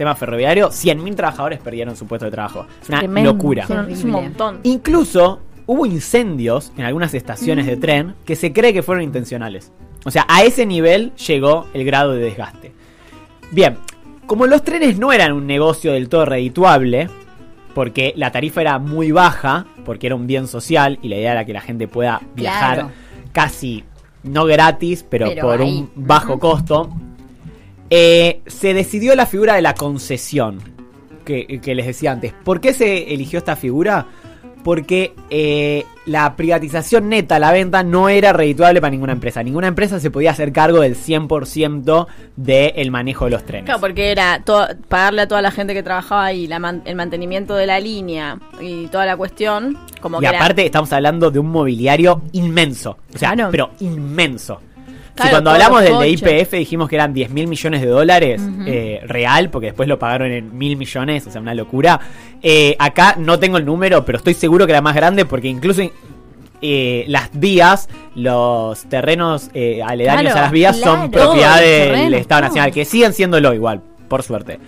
sistema 0.00 0.14
ferroviario, 0.16 0.70
100.000 0.70 1.14
trabajadores 1.14 1.58
perdieron 1.58 1.94
su 1.94 2.06
puesto 2.06 2.24
de 2.24 2.30
trabajo. 2.30 2.64
Es 2.80 2.88
una 2.88 3.00
Tremendo, 3.00 3.32
locura. 3.34 3.66
Es 3.90 4.02
un- 4.02 4.10
montón. 4.12 4.60
Incluso 4.62 5.40
hubo 5.66 5.84
incendios 5.84 6.72
en 6.78 6.86
algunas 6.86 7.12
estaciones 7.12 7.66
de 7.66 7.76
tren 7.76 8.14
que 8.24 8.34
se 8.34 8.50
cree 8.50 8.72
que 8.72 8.82
fueron 8.82 9.04
intencionales. 9.04 9.70
O 10.06 10.10
sea, 10.10 10.24
a 10.26 10.42
ese 10.42 10.64
nivel 10.64 11.12
llegó 11.16 11.66
el 11.74 11.84
grado 11.84 12.12
de 12.12 12.20
desgaste. 12.20 12.72
Bien, 13.50 13.76
como 14.26 14.46
los 14.46 14.64
trenes 14.64 14.98
no 14.98 15.12
eran 15.12 15.32
un 15.32 15.46
negocio 15.46 15.92
del 15.92 16.08
todo 16.08 16.24
redituable, 16.24 17.10
porque 17.74 18.14
la 18.16 18.32
tarifa 18.32 18.62
era 18.62 18.78
muy 18.78 19.12
baja, 19.12 19.66
porque 19.84 20.06
era 20.06 20.16
un 20.16 20.26
bien 20.26 20.46
social 20.46 20.98
y 21.02 21.10
la 21.10 21.16
idea 21.16 21.32
era 21.32 21.44
que 21.44 21.52
la 21.52 21.60
gente 21.60 21.88
pueda 21.88 22.22
viajar 22.34 22.74
Claro. 22.76 22.90
casi 23.32 23.84
no 24.22 24.46
gratis, 24.46 25.04
pero, 25.06 25.26
Pero 25.28 25.42
por 25.46 25.60
ahí. 25.60 25.86
un 25.94 26.06
bajo 26.06 26.38
costo. 26.38 26.88
Eh, 27.90 28.40
se 28.46 28.72
decidió 28.74 29.14
la 29.16 29.26
figura 29.26 29.54
de 29.54 29.62
la 29.62 29.74
concesión, 29.74 30.60
que, 31.24 31.60
que 31.60 31.74
les 31.74 31.86
decía 31.86 32.12
antes. 32.12 32.32
¿Por 32.44 32.60
qué 32.60 32.72
se 32.72 33.12
eligió 33.12 33.38
esta 33.38 33.56
figura? 33.56 34.06
Porque 34.62 35.14
eh, 35.30 35.86
la 36.04 36.36
privatización 36.36 37.08
neta, 37.08 37.38
la 37.38 37.50
venta, 37.50 37.82
no 37.82 38.10
era 38.10 38.34
redituable 38.34 38.80
para 38.82 38.90
ninguna 38.90 39.12
empresa. 39.14 39.42
Ninguna 39.42 39.68
empresa 39.68 39.98
se 40.00 40.10
podía 40.10 40.32
hacer 40.32 40.52
cargo 40.52 40.80
del 40.80 40.96
100% 40.96 42.06
del 42.36 42.90
manejo 42.90 43.24
de 43.24 43.30
los 43.30 43.44
trenes. 43.44 43.64
Claro, 43.64 43.80
porque 43.80 44.10
era 44.12 44.42
pagarle 44.88 45.22
a 45.22 45.28
toda 45.28 45.40
la 45.40 45.50
gente 45.50 45.72
que 45.72 45.82
trabajaba 45.82 46.26
ahí 46.26 46.46
la 46.46 46.58
man- 46.58 46.82
el 46.84 46.94
mantenimiento 46.94 47.54
de 47.54 47.66
la 47.66 47.80
línea 47.80 48.38
y 48.60 48.86
toda 48.88 49.06
la 49.06 49.16
cuestión. 49.16 49.78
Como 50.02 50.18
y 50.18 50.20
que 50.20 50.26
era- 50.26 50.38
aparte 50.38 50.66
estamos 50.66 50.92
hablando 50.92 51.30
de 51.30 51.38
un 51.38 51.48
mobiliario 51.48 52.20
inmenso. 52.32 52.98
O 53.14 53.18
sea, 53.18 53.32
Claro. 53.32 53.50
pero 53.50 53.70
inmenso. 53.80 54.60
Si 55.22 55.28
cuando 55.28 55.50
hablamos 55.50 55.82
del 55.82 55.98
de. 55.98 56.08
IPF 56.10 56.52
dijimos 56.52 56.88
que 56.88 56.96
eran 56.96 57.12
10 57.12 57.30
mil 57.30 57.46
millones 57.46 57.80
de 57.80 57.86
dólares 57.86 58.42
eh, 58.66 59.00
real, 59.04 59.50
porque 59.50 59.68
después 59.68 59.88
lo 59.88 59.98
pagaron 59.98 60.30
en 60.30 60.56
mil 60.56 60.76
millones, 60.76 61.26
o 61.26 61.30
sea, 61.30 61.40
una 61.40 61.54
locura. 61.54 62.00
Eh, 62.42 62.76
acá 62.78 63.16
no 63.18 63.38
tengo 63.38 63.58
el 63.58 63.64
número, 63.64 64.04
pero 64.04 64.18
estoy 64.18 64.34
seguro 64.34 64.66
que 64.66 64.72
era 64.72 64.80
más 64.80 64.94
grande 64.94 65.24
porque 65.24 65.48
incluso 65.48 65.82
eh, 66.62 67.04
las 67.08 67.30
vías, 67.32 67.88
los 68.14 68.84
terrenos 68.84 69.50
eh, 69.54 69.82
aledaños 69.82 70.32
Claro, 70.32 70.38
a 70.38 70.42
las 70.42 70.50
vías 70.52 70.78
son 70.78 71.10
propiedad 71.10 71.58
del 71.60 72.12
Estado. 72.14 72.42
Nacional, 72.42 72.72
que 72.72 72.84
siguen 72.84 73.12
siéndolo 73.12 73.54
igual, 73.54 73.82
por 74.08 74.22
suerte. 74.22 74.58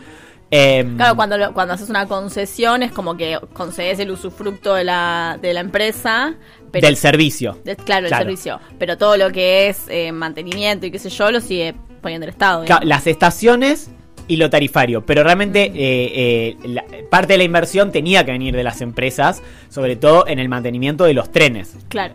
Em, 0.55 0.97
Claro, 0.97 1.17
cuando, 1.17 1.39
lo- 1.39 1.55
cuando 1.55 1.73
haces 1.73 1.89
una 1.89 2.07
concesión 2.07 2.83
es 2.83 2.93
como 2.93 3.17
que 3.17 3.39
concedes 3.55 3.99
el 4.01 4.11
usufructo 4.11 4.75
de 4.75 4.85
la, 4.85 5.39
de 5.41 5.55
la 5.55 5.61
empresa. 5.61 6.35
Pero, 6.71 6.87
del 6.87 6.97
servicio. 6.97 7.59
de- 7.65 7.75
claro, 7.75 8.05
el 8.07 8.11
Claro. 8.11 8.25
servicio. 8.25 8.61
Pero 8.79 8.99
todo 8.99 9.17
lo 9.17 9.31
que 9.33 9.69
es 9.69 9.87
eh, 9.89 10.13
mantenimiento 10.13 10.85
y 10.85 10.91
qué 10.91 10.99
sé 10.99 11.09
yo 11.09 11.31
lo 11.31 11.41
sigue 11.41 11.75
poniendo 12.03 12.27
el 12.27 12.31
Estado. 12.31 12.63
Digamos. 12.63 12.85
las 12.85 13.07
estaciones 13.07 13.91
y 14.29 14.37
lo 14.37 14.51
tarifario, 14.51 15.05
pero 15.07 15.25
realmente 15.25 15.65
eh, 15.65 15.73
eh, 15.75 16.57
la- 16.65 16.85
parte 17.11 17.33
de 17.33 17.39
la 17.39 17.45
inversión 17.45 17.91
tenía 17.91 18.25
que 18.25 18.33
venir 18.33 18.55
de 18.55 18.63
las 18.63 18.81
empresas, 18.83 19.43
sobre 19.71 19.97
todo 19.97 20.27
en 20.27 20.39
el 20.39 20.49
mantenimiento 20.51 21.05
de 21.05 21.15
los 21.15 21.33
trenes, 21.33 21.77
Claro. 21.89 22.15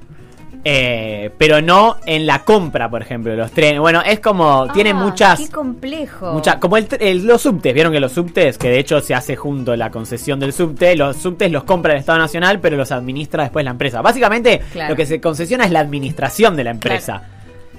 Eh, 0.70 1.30
pero 1.38 1.62
no 1.62 1.96
en 2.06 2.26
la 2.26 2.44
compra, 2.44 2.90
por 2.90 3.02
ejemplo, 3.02 3.32
de 3.32 3.38
los 3.38 3.52
trenes. 3.52 3.80
Bueno, 3.80 4.02
es 4.06 4.20
como, 4.20 4.68
tiene 4.74 4.90
Ah, 4.90 4.96
muchas... 4.96 5.40
Qué 5.40 5.48
complejo. 5.50 6.34
mucha- 6.34 6.60
como 6.60 6.76
el, 6.76 6.88
el- 7.00 7.26
los 7.26 7.42
subtes, 7.42 7.74
vieron 7.74 7.94
que 7.94 8.02
los 8.02 8.12
subtes, 8.12 8.58
que 8.58 8.68
de 8.70 8.78
hecho 8.80 9.00
se 9.00 9.14
hace 9.16 9.38
junto 9.38 9.74
la 9.78 9.90
concesión 9.92 10.42
del 10.42 10.52
subte, 10.52 10.94
los 10.98 11.16
subtes 11.16 11.50
los 11.54 11.64
compra 11.64 11.94
el 11.94 12.00
Estado 12.00 12.20
Nacional, 12.20 12.60
pero 12.60 12.76
los 12.76 12.92
administra 12.92 13.44
después 13.44 13.64
la 13.64 13.72
empresa. 13.72 14.02
Básicamente, 14.02 14.60
Claro. 14.74 14.90
lo 14.90 14.96
que 14.98 15.06
se 15.06 15.22
concesiona 15.22 15.64
es 15.64 15.72
la 15.72 15.80
administración 15.80 16.58
de 16.58 16.64
la 16.66 16.72
empresa. 16.72 17.22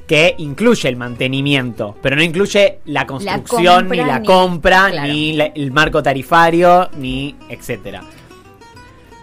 Que 0.07 0.35
incluye 0.38 0.88
el 0.88 0.97
mantenimiento, 0.97 1.95
pero 2.00 2.16
no 2.16 2.23
incluye 2.23 2.78
la 2.87 3.07
construcción, 3.07 3.90
ni 3.90 3.99
compra, 3.99 4.07
la 4.07 4.18
ni- 4.21 4.26
compra, 4.26 4.90
claro. 4.90 5.12
ni 5.12 5.33
la- 5.35 5.45
el 5.54 5.71
marco 5.73 6.02
tarifario, 6.02 6.88
ni 6.97 7.37
etcétera. 7.50 8.00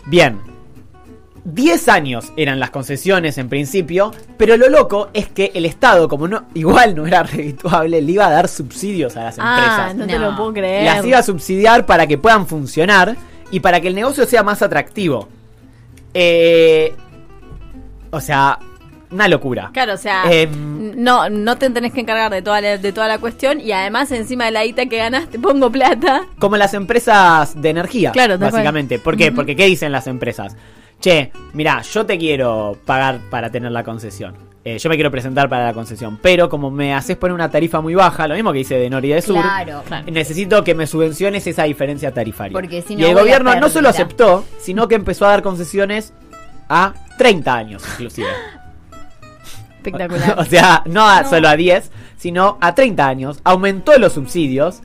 Bien, 0.05 0.37
10 1.45 1.87
años 1.89 2.33
eran 2.37 2.59
las 2.59 2.71
concesiones 2.71 3.37
en 3.37 3.49
principio, 3.49 4.11
pero 4.37 4.57
lo 4.57 4.67
loco 4.67 5.09
es 5.13 5.27
que 5.27 5.51
el 5.53 5.65
Estado, 5.65 6.09
como 6.09 6.27
no 6.27 6.45
igual 6.55 6.95
no 6.95 7.05
era 7.05 7.21
redituable, 7.23 8.01
le 8.01 8.11
iba 8.11 8.25
a 8.27 8.31
dar 8.31 8.47
subsidios 8.47 9.15
a 9.15 9.23
las 9.25 9.37
Ah, 9.39 9.55
empresas. 9.89 9.95
no, 9.95 10.07
te 10.07 10.19
No. 10.19 10.31
lo 10.31 10.35
puedo 10.37 10.53
creer. 10.53 10.83
Las 10.83 11.05
iba 11.05 11.19
a 11.19 11.23
subsidiar 11.23 11.85
para 11.85 12.07
que 12.07 12.17
puedan 12.17 12.47
funcionar 12.47 13.15
y 13.51 13.59
para 13.59 13.79
que 13.79 13.87
el 13.89 13.95
negocio 13.95 14.25
sea 14.25 14.41
más 14.43 14.61
atractivo. 14.63 15.29
Eh, 16.13 16.93
o 18.09 18.19
sea, 18.19 18.57
una 19.11 19.27
locura. 19.27 19.69
Claro, 19.73 19.93
o 19.93 19.97
sea, 19.97 20.23
Em, 20.31 20.93
no, 21.01 21.29
no 21.29 21.57
te 21.57 21.69
tenés 21.69 21.93
que 21.93 22.01
encargar 22.01 22.31
de 22.31 22.41
toda 22.41 22.59
la, 22.61 22.77
de 22.77 22.91
toda 22.91 23.07
la 23.07 23.19
cuestión 23.19 23.61
y 23.61 23.71
además 23.71 24.11
encima 24.11 24.45
de 24.45 24.51
la 24.51 24.63
guita 24.65 24.87
que 24.87 24.97
ganas 24.97 25.29
te 25.29 25.37
pongo 25.37 25.71
plata. 25.71 26.23
Como 26.39 26.57
las 26.57 26.73
empresas 26.73 27.61
de 27.61 27.69
energía, 27.69 28.11
Claro, 28.11 28.37
básicamente. 28.39 28.97
¿Por 28.99 29.15
qué? 29.15 29.31
Porque 29.31 29.55
¿qué 29.55 29.65
dicen 29.67 29.91
las 29.91 30.07
empresas? 30.07 30.55
Che, 31.05 31.31
mira, 31.53 31.83
yo 31.83 32.03
te 32.03 32.17
quiero 32.17 32.79
pagar 32.83 33.19
para 33.29 33.51
tener 33.51 33.71
la 33.71 33.83
concesión. 33.83 34.33
Eh, 34.63 34.79
yo 34.79 34.89
me 34.89 34.95
quiero 34.95 35.11
presentar 35.11 35.47
para 35.47 35.65
la 35.65 35.73
concesión. 35.75 36.17
Pero 36.19 36.49
como 36.49 36.71
me 36.71 36.95
haces 36.95 37.15
poner 37.15 37.35
una 37.35 37.51
tarifa 37.51 37.79
muy 37.79 37.93
baja, 37.93 38.27
lo 38.27 38.33
mismo 38.33 38.51
que 38.51 38.57
dice 38.57 38.73
de 38.79 38.89
Nor 38.89 39.05
y 39.05 39.09
de 39.09 39.21
Sur, 39.21 39.39
Claro. 39.39 39.83
necesito 40.11 40.63
que 40.63 40.73
me 40.73 40.87
subvenciones 40.87 41.45
esa 41.45 41.65
diferencia 41.65 42.11
tarifaria. 42.11 42.53
Porque 42.53 42.81
si 42.81 42.95
no 42.95 43.01
y 43.01 43.05
el 43.05 43.13
gobierno 43.13 43.53
no 43.59 43.69
solo 43.69 43.89
aceptó, 43.89 44.45
sino 44.57 44.87
que 44.87 44.95
empezó 44.95 45.27
a 45.27 45.29
dar 45.29 45.43
concesiones 45.43 46.11
a 46.69 46.95
30 47.19 47.53
años, 47.53 47.83
inclusive. 47.87 48.29
Espectacular. 49.77 50.35
o 50.39 50.45
sea, 50.45 50.81
no, 50.87 51.07
a- 51.07 51.23
solo 51.25 51.49
a 51.49 51.55
10, 51.55 51.91
sino 52.17 52.57
a 52.61 52.73
30 52.73 53.07
años. 53.07 53.41
Aumentó 53.43 53.95
los 53.99 54.13
subsidios 54.13 54.81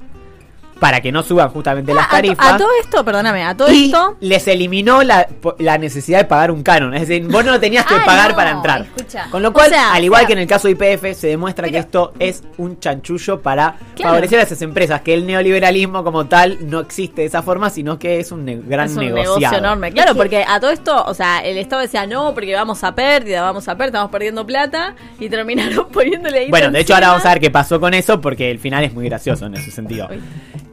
para 0.80 1.00
que 1.00 1.12
no 1.12 1.22
suban 1.22 1.50
justamente 1.50 1.94
las 1.94 2.04
Ah, 2.04 2.06
a, 2.06 2.10
to- 2.10 2.16
tarifas. 2.16 2.52
a 2.54 2.56
todo 2.56 2.68
esto, 2.82 3.04
perdóname, 3.04 3.44
a 3.44 3.54
todo 3.56 3.70
y 3.70 3.84
esto. 3.84 4.16
les 4.20 4.48
eliminó 4.48 5.02
la, 5.02 5.28
po- 5.28 5.54
la 5.58 5.78
necesidad 5.78 6.18
de 6.18 6.24
pagar 6.24 6.50
un 6.50 6.62
canon. 6.62 6.94
Es 6.94 7.06
decir, 7.06 7.26
vos 7.28 7.44
no 7.44 7.60
tenías 7.60 7.84
que 7.86 7.94
Ah, 7.94 8.02
pagar 8.04 8.30
no, 8.30 8.36
para 8.36 8.50
entrar. 8.50 8.82
escucha. 8.96 9.26
Con 9.30 9.42
lo 9.42 9.52
cual, 9.52 9.66
O 9.68 9.70
sea, 9.70 9.92
al 9.92 10.02
igual 10.04 10.20
o 10.20 10.22
sea- 10.22 10.26
que 10.26 10.32
en 10.32 10.38
el 10.40 10.46
caso 10.48 10.66
de 10.68 10.72
IPF, 10.72 11.14
se 11.14 11.26
demuestra 11.28 11.68
que 11.68 11.78
esto 11.78 12.12
es 12.18 12.42
un 12.56 12.80
chanchullo 12.80 13.40
para 13.42 13.76
Claro. 13.94 14.10
favorecer 14.14 14.40
a 14.40 14.42
esas 14.42 14.62
empresas. 14.62 15.02
Que 15.02 15.14
el 15.14 15.26
neoliberalismo 15.26 16.02
como 16.02 16.26
tal 16.26 16.58
no 16.68 16.80
existe 16.80 17.20
de 17.22 17.26
esa 17.28 17.42
forma, 17.42 17.68
sino 17.70 17.98
que 17.98 18.18
es 18.18 18.32
un 18.32 18.44
ne- 18.46 18.56
gran 18.64 18.86
es 18.86 18.96
un 18.96 19.04
negociado. 19.04 19.36
negocio 19.38 19.58
enorme. 19.58 19.92
Claro, 19.92 20.14
porque 20.14 20.44
a 20.48 20.58
todo 20.60 20.70
esto, 20.70 21.04
o 21.04 21.12
sea, 21.14 21.40
el 21.40 21.58
Estado 21.58 21.82
decía 21.82 22.06
no, 22.06 22.32
porque 22.32 22.54
vamos 22.54 22.82
a 22.84 22.94
pérdida, 22.94 23.42
vamos 23.42 23.68
a 23.68 23.72
pérdida, 23.76 23.86
estamos 23.98 24.10
perdiendo 24.10 24.46
plata 24.46 24.94
y 25.18 25.28
terminaron 25.28 25.88
poniéndole 25.92 26.38
ahí. 26.38 26.50
Bueno, 26.50 26.70
de 26.70 26.80
hecho 26.80 26.94
ahora 26.94 27.08
vamos 27.08 27.26
a 27.26 27.30
ver 27.30 27.40
qué 27.40 27.50
pasó 27.50 27.78
con 27.80 27.92
eso 27.92 28.20
porque 28.20 28.50
el 28.50 28.58
final 28.58 28.84
es 28.84 28.94
muy 28.94 29.04
gracioso 29.06 29.46
en 29.46 29.54
ese 29.54 29.70
sentido. 29.70 30.08
Uy. 30.10 30.20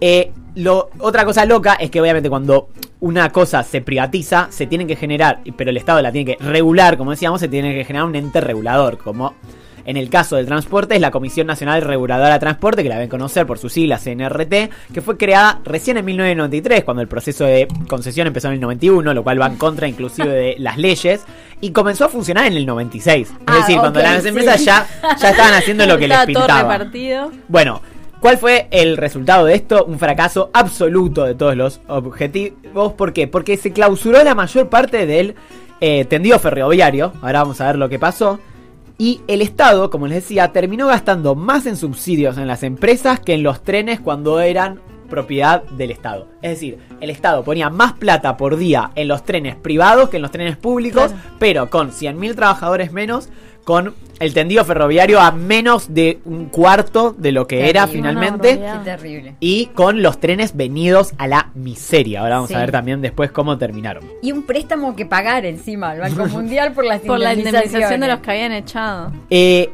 Eh, 0.02 0.32
lo, 0.56 0.90
otra 1.00 1.24
cosa 1.26 1.46
loca 1.46 1.74
es 1.76 1.92
que 1.92 2.02
obviamente 2.02 2.30
cuando 2.30 2.70
una 3.00 3.32
cosa 3.32 3.64
se 3.64 3.82
privatiza, 3.82 4.48
se 4.50 4.66
tiene 4.66 4.88
que 4.88 4.96
generar, 4.96 5.40
pero 5.56 5.70
el 5.70 5.78
Estado 5.78 6.02
la 6.02 6.12
tiene 6.12 6.36
que 6.36 6.44
regular, 6.44 6.98
como 6.98 7.12
decíamos, 7.12 7.40
se 7.40 7.48
tiene 7.48 7.74
que 7.76 7.86
generar 7.86 8.08
un 8.08 8.16
ente 8.16 8.42
regulador, 8.42 8.98
como 8.98 9.36
en 9.86 9.96
el 9.96 10.10
caso 10.10 10.36
del 10.36 10.48
transporte 10.48 10.96
es 10.96 11.02
la 11.02 11.12
Comisión 11.12 11.48
Nacional 11.48 11.82
Reguladora 11.82 12.34
de 12.34 12.40
Transporte, 12.40 12.84
que 12.84 12.90
la 12.90 12.96
deben 12.96 13.08
conocer 13.10 13.46
por 13.46 13.58
sus 13.58 13.72
siglas 13.72 14.04
CNRT, 14.04 14.70
que 14.94 15.02
fue 15.02 15.16
creada 15.16 15.62
recién 15.64 15.96
en 15.98 16.04
1993, 16.06 16.84
cuando 16.84 17.02
el 17.02 17.08
proceso 17.08 17.46
de 17.46 17.68
concesión 17.88 18.28
empezó 18.28 18.48
en 18.50 18.56
el 18.56 18.60
91, 18.60 19.14
lo 19.14 19.24
cual 19.24 19.40
va 19.40 19.46
en 19.48 19.56
contra 19.56 19.88
inclusive 19.88 20.28
de 20.28 20.56
las 20.58 20.78
leyes, 20.78 21.24
y 21.62 21.72
comenzó 21.72 22.06
a 22.06 22.10
funcionar 22.10 22.48
en 22.48 22.54
el 22.54 22.66
96. 22.66 23.30
Es 23.30 23.36
Ah, 23.46 23.58
decir, 23.60 23.78
cuando 23.80 24.02
las 24.02 24.24
sí. 24.24 24.28
empresas 24.30 24.66
ya, 24.66 24.86
ya 25.22 25.30
estaban 25.30 25.54
haciendo 25.54 25.86
lo 25.86 25.98
que 25.98 26.08
les 26.10 26.18
Estaba 26.18 26.34
todo 26.34 26.46
pintaba. 26.48 26.74
repartido. 26.78 27.32
Bueno, 27.48 27.82
¿cuál 28.20 28.38
fue 28.38 28.68
el 28.72 28.98
resultado 28.98 29.46
de 29.46 29.56
esto? 29.56 29.86
Un 29.86 30.00
fracaso 30.00 30.50
absoluto 30.54 31.24
de 31.24 31.36
todos 31.36 31.56
los 31.56 31.82
objetivos. 31.88 32.94
¿Por 32.94 33.14
qué? 33.14 33.28
Porque 33.28 33.58
se 33.58 33.72
clausuró 33.72 34.24
la 34.24 34.36
mayor 34.36 34.70
parte 34.70 35.06
del 35.06 35.36
eh, 35.80 36.06
tendido 36.06 36.40
ferroviario. 36.40 37.14
Ahora 37.22 37.44
vamos 37.44 37.62
a 37.62 37.68
ver 37.68 37.78
lo 37.78 37.90
que 37.90 38.00
pasó. 38.00 38.40
Y 38.98 39.22
el 39.28 39.42
Estado, 39.42 39.90
como 39.90 40.08
les 40.08 40.24
decía, 40.24 40.52
terminó 40.52 40.88
gastando 40.88 41.36
más 41.36 41.68
en 41.68 41.78
subsidios 41.78 42.38
en 42.38 42.48
las 42.48 42.64
empresas 42.64 43.20
que 43.20 43.36
en 43.36 43.44
los 43.44 43.64
trenes 43.64 44.00
cuando 44.00 44.40
eran 44.40 44.80
propiedad 45.10 45.64
del 45.64 45.92
Estado. 45.92 46.28
Es 46.42 46.52
decir, 46.52 46.78
el 47.02 47.10
Estado 47.10 47.44
ponía 47.44 47.70
más 47.70 47.94
plata 47.94 48.38
por 48.38 48.58
día 48.58 48.92
en 48.96 49.08
los 49.08 49.24
trenes 49.24 49.56
privados 49.56 50.10
que 50.10 50.18
en 50.18 50.22
los 50.24 50.32
trenes 50.32 50.58
públicos, 50.58 51.12
Claro. 51.12 51.36
pero 51.40 51.70
con 51.70 51.92
100.000 51.92 52.36
trabajadores 52.36 52.92
menos, 52.92 53.30
con 53.64 53.94
el 54.22 54.34
tendido 54.34 54.64
ferroviario 54.64 55.20
a 55.20 55.32
menos 55.32 55.94
de 55.94 56.20
un 56.24 56.46
cuarto 56.46 57.14
de 57.18 57.34
lo 57.34 57.48
que 57.48 57.70
era 57.70 57.86
Terrible. 57.86 58.10
finalmente. 58.10 58.50
Qué 58.60 58.80
terrible. 58.86 59.36
Y 59.42 59.66
con 59.68 60.02
los 60.02 60.20
trenes 60.22 60.56
venidos 60.56 61.12
a 61.18 61.28
la 61.28 61.50
miseria. 61.54 62.22
Ahora 62.22 62.36
vamos 62.36 62.48
Sí. 62.48 62.56
a 62.56 62.60
ver 62.60 62.72
también 62.72 63.02
después 63.02 63.30
cómo 63.32 63.58
terminaron. 63.58 64.06
Y 64.22 64.32
un 64.32 64.44
préstamo 64.44 64.96
que 64.96 65.06
pagar 65.06 65.46
encima 65.46 65.90
al 65.92 66.00
Banco 66.00 66.26
Mundial 66.32 66.72
por 66.72 66.86
las 66.86 67.02
Por 67.02 67.20
la 67.20 67.34
indemnización 67.34 68.00
de 68.00 68.08
los 68.08 68.20
que 68.22 68.32
habían 68.32 68.54
echado. 68.54 69.12
Eh, 69.30 69.70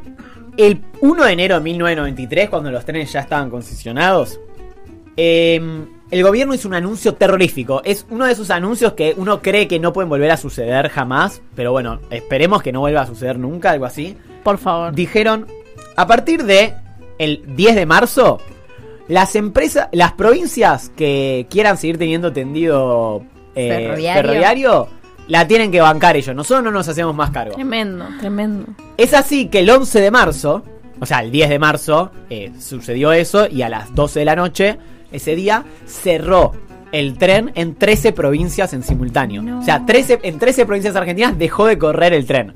el 0.58 0.82
1 1.02 1.24
de 1.26 1.32
enero 1.32 1.56
de 1.56 1.62
1993, 1.62 2.50
cuando 2.50 2.72
los 2.72 2.84
trenes 2.86 3.12
ya 3.12 3.20
estaban 3.20 3.52
concesionados, 3.52 4.40
eh, 5.18 5.86
el 6.12 6.24
gobierno 6.24 6.54
hizo 6.54 6.68
un 6.68 6.76
anuncio 6.76 7.16
terrorífico. 7.16 7.82
Es 7.84 8.06
uno 8.10 8.26
de 8.26 8.34
esos 8.34 8.52
anuncios 8.52 8.94
que 8.94 9.16
uno 9.18 9.42
cree 9.42 9.68
que 9.68 9.80
no 9.80 9.94
pueden 9.94 10.10
volver 10.10 10.30
a 10.30 10.38
suceder 10.38 10.90
jamás. 10.90 11.42
Pero 11.56 11.72
bueno, 11.72 12.00
esperemos 12.12 12.62
que 12.62 12.72
no 12.72 12.82
vuelva 12.82 13.02
a 13.02 13.08
suceder 13.08 13.40
nunca, 13.40 13.72
algo 13.72 13.86
así. 13.86 14.16
Por 14.44 14.60
favor. 14.60 14.94
Dijeron, 14.94 15.48
a 15.96 16.06
partir 16.06 16.44
de 16.44 16.76
el 17.18 17.44
10 17.56 17.76
de 17.76 17.86
marzo, 17.86 18.40
las 19.08 19.36
empresas, 19.36 19.90
las 19.92 20.14
provincias 20.14 20.92
que 20.96 21.48
quieran 21.50 21.78
seguir 21.78 21.98
teniendo 21.98 22.32
tendido 22.32 23.24
eh, 23.56 23.70
Ferroviario. 23.70 24.22
ferroviario, 24.22 24.88
la 25.28 25.48
tienen 25.48 25.72
que 25.72 25.82
bancar 25.82 26.16
ellos. 26.16 26.36
Nosotros 26.36 26.64
no 26.64 26.72
nos 26.72 26.88
hacemos 26.88 27.16
más 27.16 27.32
cargo. 27.32 27.56
Tremendo, 27.56 28.06
tremendo. 28.20 28.68
Es 28.98 29.14
así 29.14 29.48
que 29.48 29.60
el 29.60 29.70
11 29.70 30.00
de 30.00 30.12
marzo, 30.12 30.64
o 31.00 31.06
sea, 31.06 31.22
el 31.22 31.32
10 31.32 31.50
de 31.50 31.60
marzo, 31.60 32.12
eh, 32.30 32.52
sucedió 32.60 33.14
eso 33.14 33.48
y 33.48 33.62
a 33.62 33.70
las 33.70 33.94
12 33.96 34.20
de 34.20 34.26
la 34.26 34.36
noche, 34.36 34.78
ese 35.14 35.36
día, 35.36 35.64
cerró 35.86 36.52
el 36.92 37.18
tren 37.18 37.52
en 37.56 37.76
13 37.76 38.12
provincias 38.12 38.74
en 38.74 38.84
simultáneo. 38.84 39.42
No. 39.42 39.60
O 39.60 39.64
sea, 39.64 39.86
13, 39.86 40.20
en 40.24 40.40
13 40.40 40.66
provincias 40.66 40.96
argentinas 40.96 41.38
dejó 41.38 41.66
de 41.66 41.78
correr 41.78 42.14
el 42.14 42.26
tren. 42.26 42.54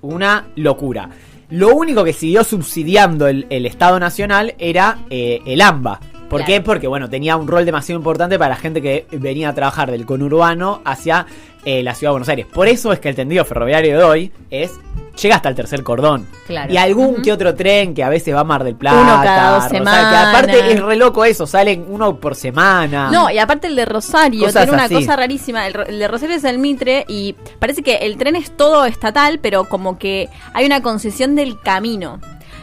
Una 0.00 0.46
locura. 0.56 1.10
Lo 1.50 1.74
único 1.74 2.04
que 2.04 2.12
siguió 2.12 2.44
subsidiando 2.44 3.26
el, 3.26 3.46
el 3.50 3.66
Estado 3.66 3.98
Nacional 3.98 4.54
era 4.58 4.98
eh, 5.10 5.40
el 5.46 5.60
AMBA. 5.60 6.00
¿Por 6.28 6.44
qué? 6.44 6.60
Porque, 6.60 6.86
bueno, 6.86 7.08
tenía 7.08 7.36
un 7.36 7.48
rol 7.48 7.64
demasiado 7.64 7.98
importante 7.98 8.38
para 8.38 8.50
la 8.50 8.56
gente 8.56 8.82
que 8.82 9.06
venía 9.12 9.48
a 9.48 9.54
trabajar 9.54 9.90
del 9.90 10.04
conurbano 10.04 10.82
hacia 10.84 11.26
eh, 11.68 11.82
la 11.82 11.94
ciudad 11.94 12.08
de 12.08 12.12
Buenos 12.12 12.28
Aires. 12.30 12.46
Por 12.46 12.66
eso 12.66 12.94
es 12.94 12.98
que 12.98 13.10
el 13.10 13.14
tendido 13.14 13.44
ferroviario 13.44 13.98
de 13.98 14.02
hoy 14.02 14.32
es 14.50 14.72
llega 15.20 15.36
hasta 15.36 15.50
el 15.50 15.54
tercer 15.54 15.82
cordón. 15.82 16.26
Claro. 16.46 16.72
Y 16.72 16.78
algún 16.78 17.20
que 17.20 17.30
otro 17.30 17.54
tren 17.54 17.92
que 17.92 18.02
a 18.02 18.08
veces 18.08 18.34
va 18.34 18.40
a 18.40 18.44
Mar 18.44 18.64
del 18.64 18.74
Plata. 18.74 18.98
Uno 18.98 19.22
cada 19.22 19.50
dos 19.50 19.64
Rosario, 19.64 19.78
semanas. 19.78 20.10
Que 20.10 20.16
aparte 20.16 20.72
es 20.72 20.80
re 20.80 20.96
loco 20.96 21.26
eso, 21.26 21.46
salen 21.46 21.84
uno 21.86 22.16
por 22.16 22.36
semana. 22.36 23.10
No, 23.10 23.28
y 23.30 23.38
aparte 23.38 23.66
el 23.66 23.76
de 23.76 23.84
Rosario 23.84 24.44
Cosas 24.46 24.62
tiene 24.62 24.72
una 24.72 24.84
así. 24.84 24.94
cosa 24.94 25.16
rarísima. 25.16 25.66
El, 25.66 25.76
el 25.88 25.98
de 25.98 26.08
Rosario 26.08 26.36
es 26.36 26.44
el 26.44 26.58
Mitre 26.58 27.04
y 27.06 27.34
parece 27.58 27.82
que 27.82 27.96
el 27.96 28.16
tren 28.16 28.34
es 28.34 28.56
todo 28.56 28.86
estatal, 28.86 29.38
pero 29.38 29.64
como 29.64 29.98
que 29.98 30.30
hay 30.54 30.64
una 30.64 30.80
concesión 30.80 31.34
del 31.34 31.60
camino. 31.60 32.18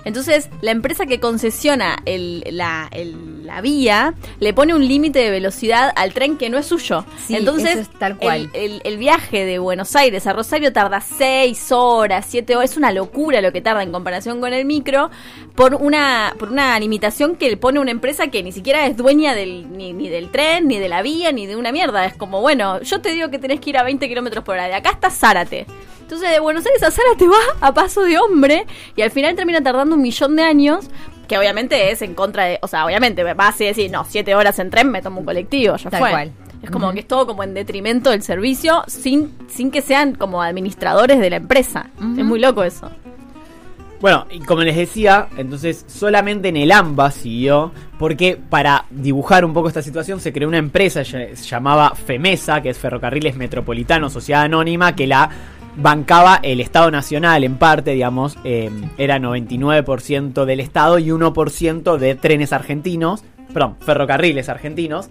Entonces, 0.06 0.50
la 0.62 0.72
empresa 0.72 1.06
que 1.06 1.20
concesiona 1.20 1.98
el- 2.06 2.44
la, 2.52 2.88
el- 2.92 3.46
la 3.46 3.60
vía 3.62 4.14
le 4.40 4.54
pone 4.54 4.74
un 4.74 4.88
límite 4.88 5.20
de 5.20 5.30
velocidad 5.30 5.92
al 5.96 6.14
tren 6.14 6.38
que 6.38 6.50
no 6.50 6.58
es 6.58 6.66
suyo. 6.68 7.06
Sí, 7.28 7.36
Entonces, 7.36 7.72
eso 7.72 7.80
es 7.82 7.90
tal 8.00 8.18
cual. 8.18 8.50
El, 8.54 8.72
el- 8.74 8.82
el 8.86 8.98
viaje 8.98 9.46
de 9.46 9.60
Buenos 9.60 9.96
Aires 9.96 10.26
a 10.28 10.34
Rosario 10.34 10.72
tarda 10.74 11.02
6 11.02 11.72
horas, 11.72 12.26
7 12.30 12.56
horas. 12.56 12.72
Es 12.72 12.78
una 12.78 12.92
locura 12.92 13.42
lo 13.42 13.52
que 13.52 13.62
tarda 13.62 13.84
en 13.84 13.92
comparación 13.92 14.40
con 14.40 14.54
el 14.54 14.66
micro 14.66 15.10
por 15.56 15.76
una, 15.76 16.36
por 16.40 16.50
una 16.52 16.80
limitación 16.80 17.36
que 17.36 17.50
le 17.50 17.58
pone 17.58 17.80
una 17.80 17.92
empresa 17.92 18.28
que 18.28 18.44
ni 18.44 18.52
siquiera 18.52 18.86
es 18.88 18.96
dueña 18.98 19.34
del, 19.36 19.76
ni, 19.78 19.94
ni 19.94 20.10
del 20.10 20.30
tren, 20.32 20.68
ni 20.68 20.80
de 20.80 20.90
la 20.90 21.02
vía, 21.02 21.32
ni 21.32 21.46
de 21.48 21.56
una 21.56 21.72
mierda. 21.72 22.06
Es 22.06 22.14
como, 22.16 22.42
bueno, 22.42 22.82
yo 22.82 23.02
te 23.02 23.12
digo 23.12 23.30
que 23.30 23.40
tenés 23.40 23.60
que 23.60 23.72
ir 23.72 23.78
a 23.78 23.84
20 23.84 24.08
kilómetros 24.08 24.44
por 24.44 24.54
hora. 24.56 24.68
De 24.68 24.74
acá 24.76 24.92
está 24.92 25.10
Zárate. 25.10 25.66
Entonces 26.06 26.30
de 26.30 26.40
Buenos 26.40 26.64
Aires 26.68 26.84
a 26.84 26.92
Zárate 26.92 27.28
va 27.28 27.68
a 27.68 27.74
paso 27.74 28.04
de 28.04 28.20
hombre 28.20 28.68
y 28.96 29.02
al 29.02 29.10
final 29.10 29.36
termina 29.36 29.64
tardando 29.64 29.96
un 29.96 30.04
millón 30.04 30.36
de 30.36 30.44
años. 30.44 30.86
Que 31.28 31.40
obviamente 31.40 31.90
es 31.90 32.04
en 32.04 32.14
contra 32.14 32.44
de. 32.44 32.60
O 32.62 32.68
sea, 32.68 32.86
obviamente 32.86 33.24
va 33.24 33.48
así 33.48 33.66
decir, 33.66 33.90
no, 33.90 34.06
7 34.08 34.36
horas 34.36 34.60
en 34.60 34.70
tren, 34.70 34.92
me 34.92 35.02
tomo 35.02 35.22
un 35.22 35.26
colectivo, 35.26 35.76
ya 35.76 35.90
Tal 35.90 36.00
fue. 36.00 36.12
cual. 36.12 36.32
Es 36.62 36.70
como 36.70 36.94
que 36.94 37.00
es 37.00 37.08
todo 37.08 37.26
como 37.26 37.42
en 37.42 37.56
detrimento 37.56 38.12
del 38.12 38.22
servicio 38.22 38.84
sin, 38.86 39.34
sin 39.48 39.72
que 39.72 39.82
sean 39.82 40.14
como 40.14 40.44
administradores 40.44 41.20
de 41.20 41.32
la 41.32 41.38
empresa. 41.38 41.90
Es 41.98 42.24
muy 42.24 42.40
loco 42.40 42.64
eso. 42.64 42.92
Bueno, 44.02 44.28
y 44.30 44.40
como 44.42 44.62
les 44.62 44.76
decía, 44.76 45.30
entonces 45.38 45.86
solamente 45.88 46.50
en 46.50 46.58
el 46.58 46.72
AMBA 46.72 47.12
siguió, 47.12 47.72
porque 47.98 48.38
para 48.50 48.86
dibujar 48.92 49.46
un 49.46 49.54
poco 49.54 49.68
esta 49.68 49.82
situación 49.82 50.20
se 50.20 50.34
creó 50.34 50.48
una 50.48 50.58
empresa, 50.58 51.04
se 51.04 51.36
llamaba 51.36 51.96
FEMESA, 51.96 52.62
que 52.62 52.70
es 52.70 52.78
Ferrocarriles 52.78 53.36
Metropolitanos 53.36 54.14
Sociedad 54.14 54.44
Anónima, 54.44 54.96
que 54.96 55.08
la 55.08 55.30
bancaba 55.78 56.40
el 56.42 56.62
Estado 56.62 56.92
Nacional 56.92 57.44
en 57.44 57.58
parte, 57.58 57.92
digamos, 57.92 58.38
eh, 58.44 58.70
era 58.98 59.20
99% 59.20 60.46
del 60.46 60.60
Estado 60.60 61.00
y 61.00 61.10
1% 61.10 61.98
de 61.98 62.16
trenes 62.16 62.54
argentinos, 62.54 63.24
perdón, 63.54 63.78
ferrocarriles 63.80 64.50
argentinos. 64.50 65.10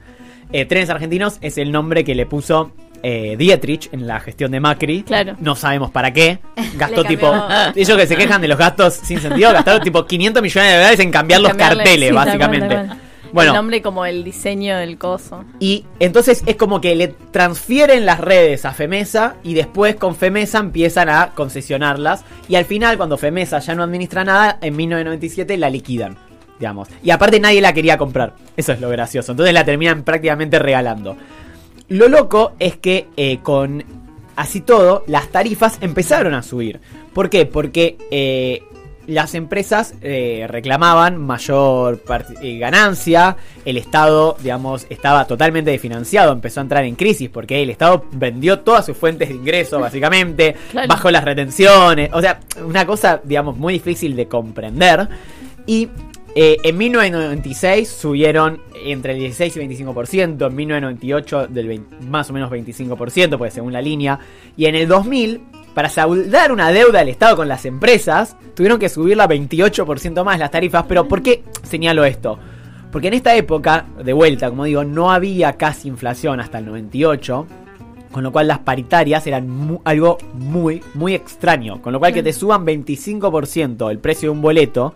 Eh, 0.53 0.65
trenes 0.67 0.91
argentinos 0.91 1.39
es 1.41 1.59
el 1.59 1.73
nombre 1.73 2.05
que 2.05 2.15
le 2.15 2.27
puso 2.27 2.73
eh, 3.03 3.37
Dietrich 3.37 3.89
en 3.93 4.07
la 4.07 4.21
gestión 4.21 4.51
de 4.51 4.61
Macri. 4.61 5.03
Claro. 5.03 5.37
No 5.39 5.57
sabemos 5.57 5.91
para 5.91 6.13
qué. 6.13 6.39
Gastó 6.77 7.05
tipo. 7.05 7.33
Ellos 7.75 7.99
que 7.99 8.07
se 8.07 8.17
quejan 8.17 8.41
de 8.41 8.49
los 8.49 8.59
gastos 8.59 8.95
sin 8.95 9.21
sentido, 9.21 9.53
gastaron 9.53 9.83
tipo 9.83 10.07
500 10.07 10.43
millones 10.43 10.71
de 10.71 10.77
dólares 10.77 11.01
en 11.01 11.11
cambiar 11.11 11.41
los 11.41 11.55
carteles, 11.55 12.09
sí, 12.09 12.15
básicamente. 12.15 13.04
Bueno, 13.35 13.51
El 13.51 13.57
nombre 13.57 13.83
como 13.83 14.07
el 14.07 14.23
diseño 14.23 14.77
del 14.79 14.97
coso. 14.97 15.45
y 15.59 15.85
entonces 15.99 16.45
es 16.47 16.55
como 16.55 16.81
que 16.81 16.95
le 16.95 17.09
transfieren 17.09 18.07
las 18.07 18.21
redes 18.21 18.65
a 18.65 18.73
FEMESA 18.73 19.35
y 19.43 19.55
después 19.55 19.97
con 19.97 20.15
FEMESA 20.15 20.61
empiezan 20.61 21.09
a 21.09 21.33
concesionarlas. 21.35 22.25
Y 22.49 22.55
al 22.55 22.65
final, 22.65 22.97
cuando 22.97 23.19
FEMESA 23.19 23.59
ya 23.59 23.75
no 23.75 23.83
administra 23.83 24.23
nada, 24.23 24.59
en 24.63 24.77
1997 24.77 25.57
la 25.57 25.69
liquidan, 25.69 26.17
digamos. 26.61 26.89
Y 27.03 27.11
aparte 27.11 27.41
nadie 27.41 27.61
la 27.61 27.73
quería 27.73 27.99
comprar. 27.99 28.35
Eso 28.57 28.71
es 28.73 28.81
lo 28.81 28.89
gracioso. 28.89 29.33
Entonces 29.33 29.53
la 29.53 29.65
terminan 29.65 30.05
prácticamente 30.05 30.61
regalando. 30.61 31.17
Lo 31.89 32.09
loco 32.09 32.53
es 32.61 32.77
que 32.77 33.09
eh, 33.17 33.41
con 33.43 33.85
así 34.37 34.61
todo, 34.61 35.03
las 35.09 35.27
tarifas 35.29 35.79
empezaron 35.81 36.35
a 36.35 36.43
subir. 36.45 36.81
¿Por 37.13 37.31
qué? 37.31 37.47
Porque 37.47 37.99
eh, 38.13 38.63
las 39.07 39.35
empresas 39.35 39.95
eh, 40.03 40.47
reclamaban 40.49 41.19
mayor 41.19 42.03
eh, 42.43 42.59
ganancia, 42.59 43.37
el 43.65 43.77
Estado, 43.77 44.37
digamos, 44.43 44.87
estaba 44.91 45.27
totalmente 45.27 45.71
desfinanciado, 45.71 46.33
empezó 46.33 46.61
a 46.61 46.63
entrar 46.63 46.85
en 46.85 46.95
crisis 46.95 47.29
porque 47.29 47.63
el 47.63 47.71
Estado 47.71 48.05
vendió 48.13 48.61
todas 48.61 48.87
sus 48.87 48.97
fuentes 48.97 49.29
de 49.29 49.35
ingreso, 49.35 49.79
básicamente, 49.81 50.55
Claro. 50.71 50.89
bajó 50.89 51.11
las 51.11 51.25
retenciones, 51.25 52.11
o 52.13 52.21
sea, 52.21 52.41
una 52.65 52.87
cosa, 52.87 53.21
digamos, 53.23 53.57
muy 53.57 53.75
difícil 53.75 54.17
de 54.17 54.27
comprender. 54.27 55.09
Y 55.67 55.89
eh, 56.37 56.57
en 56.65 56.77
1996 56.77 57.89
subieron 57.89 58.61
entre 58.85 59.13
el 59.13 59.19
16 59.21 59.57
y 59.57 59.61
25%, 59.61 60.47
en 60.49 60.55
1998 60.57 61.47
del 61.49 61.69
20 61.69 61.97
más 62.07 62.29
o 62.29 62.33
menos 62.33 62.51
25%, 62.51 63.39
pues 63.39 63.55
según 63.55 63.73
la 63.73 63.81
línea, 63.81 64.19
y 64.57 64.67
en 64.67 64.75
el 64.75 64.89
2000, 64.89 65.41
para 65.75 65.89
saldar 65.89 66.53
una 66.53 66.71
deuda 66.71 67.01
del 67.01 67.09
Estado 67.09 67.37
con 67.37 67.49
las 67.49 67.65
empresas, 67.65 68.37
tuvieron 68.55 68.79
que 68.79 68.89
subirla 68.89 69.29
28% 69.29 70.25
más 70.25 70.39
las 70.39 70.51
tarifas, 70.51 70.85
pero 70.89 71.07
¿por 71.09 71.23
qué 71.23 71.43
señalo 71.63 72.05
esto? 72.05 72.39
Porque 72.93 73.09
en 73.09 73.15
esta 73.15 73.35
época, 73.35 73.87
de 74.03 74.13
vuelta, 74.13 74.49
como 74.51 74.65
digo, 74.65 74.85
no 74.85 75.11
había 75.11 75.55
casi 75.55 75.89
inflación 75.89 76.39
hasta 76.39 76.59
el 76.59 76.67
98, 76.67 77.47
con 78.13 78.23
lo 78.23 78.31
cual 78.31 78.47
las 78.47 78.61
paritarias 78.61 79.27
eran 79.27 79.49
mu- 79.51 79.81
algo 79.85 80.17
muy, 80.35 80.81
muy 80.95 81.15
extraño. 81.15 81.83
Con 81.83 81.93
lo 81.93 81.99
cual 81.99 82.13
que 82.13 82.23
te 82.23 82.33
suban 82.33 82.65
25% 82.65 83.91
el 83.91 83.99
precio 83.99 84.29
de 84.29 84.31
un 84.31 84.41
boleto 84.43 84.95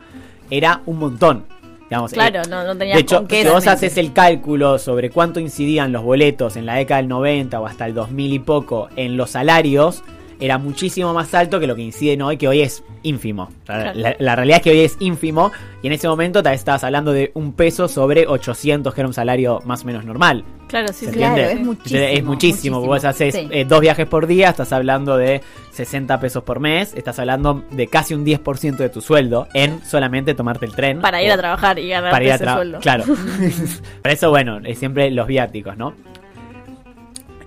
era 0.48 0.82
un 0.86 1.00
montón. 1.00 1.44
Digamos, 1.90 2.12
Claro, 2.12 2.40
eh, 2.42 2.48
no, 2.48 2.62
no 2.64 2.76
tenía 2.76 2.94
de 2.94 3.00
hecho, 3.00 3.26
si 3.28 3.48
vos 3.48 3.66
haces 3.66 3.96
el 3.96 4.12
cálculo 4.12 4.78
sobre 4.78 5.10
cuánto 5.10 5.40
incidían 5.40 5.90
los 5.90 6.04
boletos 6.04 6.54
en 6.56 6.66
la 6.66 6.74
década 6.74 7.00
del 7.00 7.08
90 7.08 7.58
o 7.60 7.66
hasta 7.66 7.86
el 7.86 7.94
2000 7.94 8.32
y 8.34 8.38
poco 8.38 8.88
en 8.94 9.16
los 9.16 9.30
salarios, 9.30 10.04
era 10.40 10.58
muchísimo 10.58 11.12
más 11.14 11.34
alto 11.34 11.58
que 11.60 11.66
lo 11.66 11.74
que 11.74 11.82
inciden 11.82 12.22
hoy, 12.22 12.36
que 12.36 12.46
hoy 12.48 12.60
es 12.62 12.82
ínfimo. 13.02 13.48
La, 13.66 13.92
Claro. 13.92 13.98
la- 13.98 14.16
la 14.18 14.36
realidad 14.36 14.58
es 14.58 14.62
que 14.64 14.70
hoy 14.70 14.80
es 14.80 14.96
ínfimo 15.00 15.50
y 15.82 15.86
en 15.88 15.92
ese 15.92 16.08
momento 16.08 16.42
tal 16.42 16.52
vez 16.52 16.60
estabas 16.60 16.84
hablando 16.84 17.12
de 17.12 17.30
un 17.34 17.52
peso 17.52 17.88
sobre 17.88 18.26
800, 18.26 18.94
que 18.94 19.00
era 19.00 19.08
un 19.08 19.14
salario 19.14 19.60
más 19.64 19.82
o 19.82 19.86
menos 19.86 20.04
normal. 20.04 20.44
Claro, 20.68 20.88
sí, 20.88 21.06
¿Se 21.06 21.12
sí. 21.12 21.16
Claro, 21.18 21.36
entiende? 21.36 21.52
es 21.60 21.66
muchísimo, 21.66 21.98
Es 22.00 22.24
muchísimo. 22.24 22.30
muchísimo. 22.30 22.80
Vos 22.82 23.04
haces 23.04 23.34
Sí. 23.34 23.48
eh, 23.50 23.64
dos 23.64 23.80
viajes 23.80 24.06
por 24.06 24.26
día, 24.26 24.50
estás 24.50 24.72
hablando 24.72 25.16
de 25.16 25.40
60 25.72 26.20
pesos 26.20 26.42
por 26.44 26.60
mes, 26.60 26.92
estás 26.94 27.18
hablando 27.18 27.62
de 27.70 27.86
casi 27.86 28.12
un 28.14 28.24
10% 28.24 28.76
de 28.82 28.90
tu 28.90 29.00
sueldo 29.00 29.48
en 29.54 29.82
solamente 29.84 30.34
tomarte 30.34 30.66
el 30.66 30.72
tren. 30.74 31.00
Para 31.00 31.22
ir 31.22 31.30
o- 31.30 31.34
a 31.34 31.38
trabajar 31.38 31.78
y 31.78 31.88
ganar 31.88 32.10
para 32.10 32.24
ir 32.24 32.32
a 32.32 32.34
ese 32.34 32.44
sueldo. 32.44 32.78
Claro. 32.80 33.04
para 34.02 34.12
eso, 34.12 34.28
bueno, 34.30 34.58
es 34.64 34.78
siempre 34.78 35.10
los 35.10 35.26
viáticos, 35.26 35.76
¿no? 35.78 35.94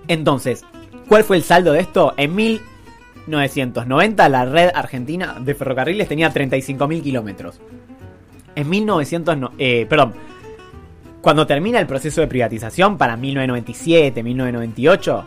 Entonces, 0.08 0.64
¿cuál 1.08 1.24
fue 1.24 1.36
el 1.36 1.42
saldo 1.42 1.72
de 1.72 1.80
esto? 1.80 2.14
En 2.16 2.34
1990 3.26 4.28
la 4.28 4.44
red 4.44 4.70
argentina 4.74 5.36
de 5.40 5.54
ferrocarriles 5.54 6.08
tenía 6.08 6.32
35.000 6.32 7.02
kilómetros. 7.02 7.60
En 8.54 8.68
1900, 8.68 9.36
no- 9.38 9.52
eh, 9.58 9.86
perdón, 9.88 10.14
cuando 11.20 11.46
termina 11.46 11.78
el 11.78 11.86
proceso 11.86 12.20
de 12.20 12.26
privatización 12.26 12.98
para 12.98 13.16
1997, 13.16 14.22
1998, 14.22 15.24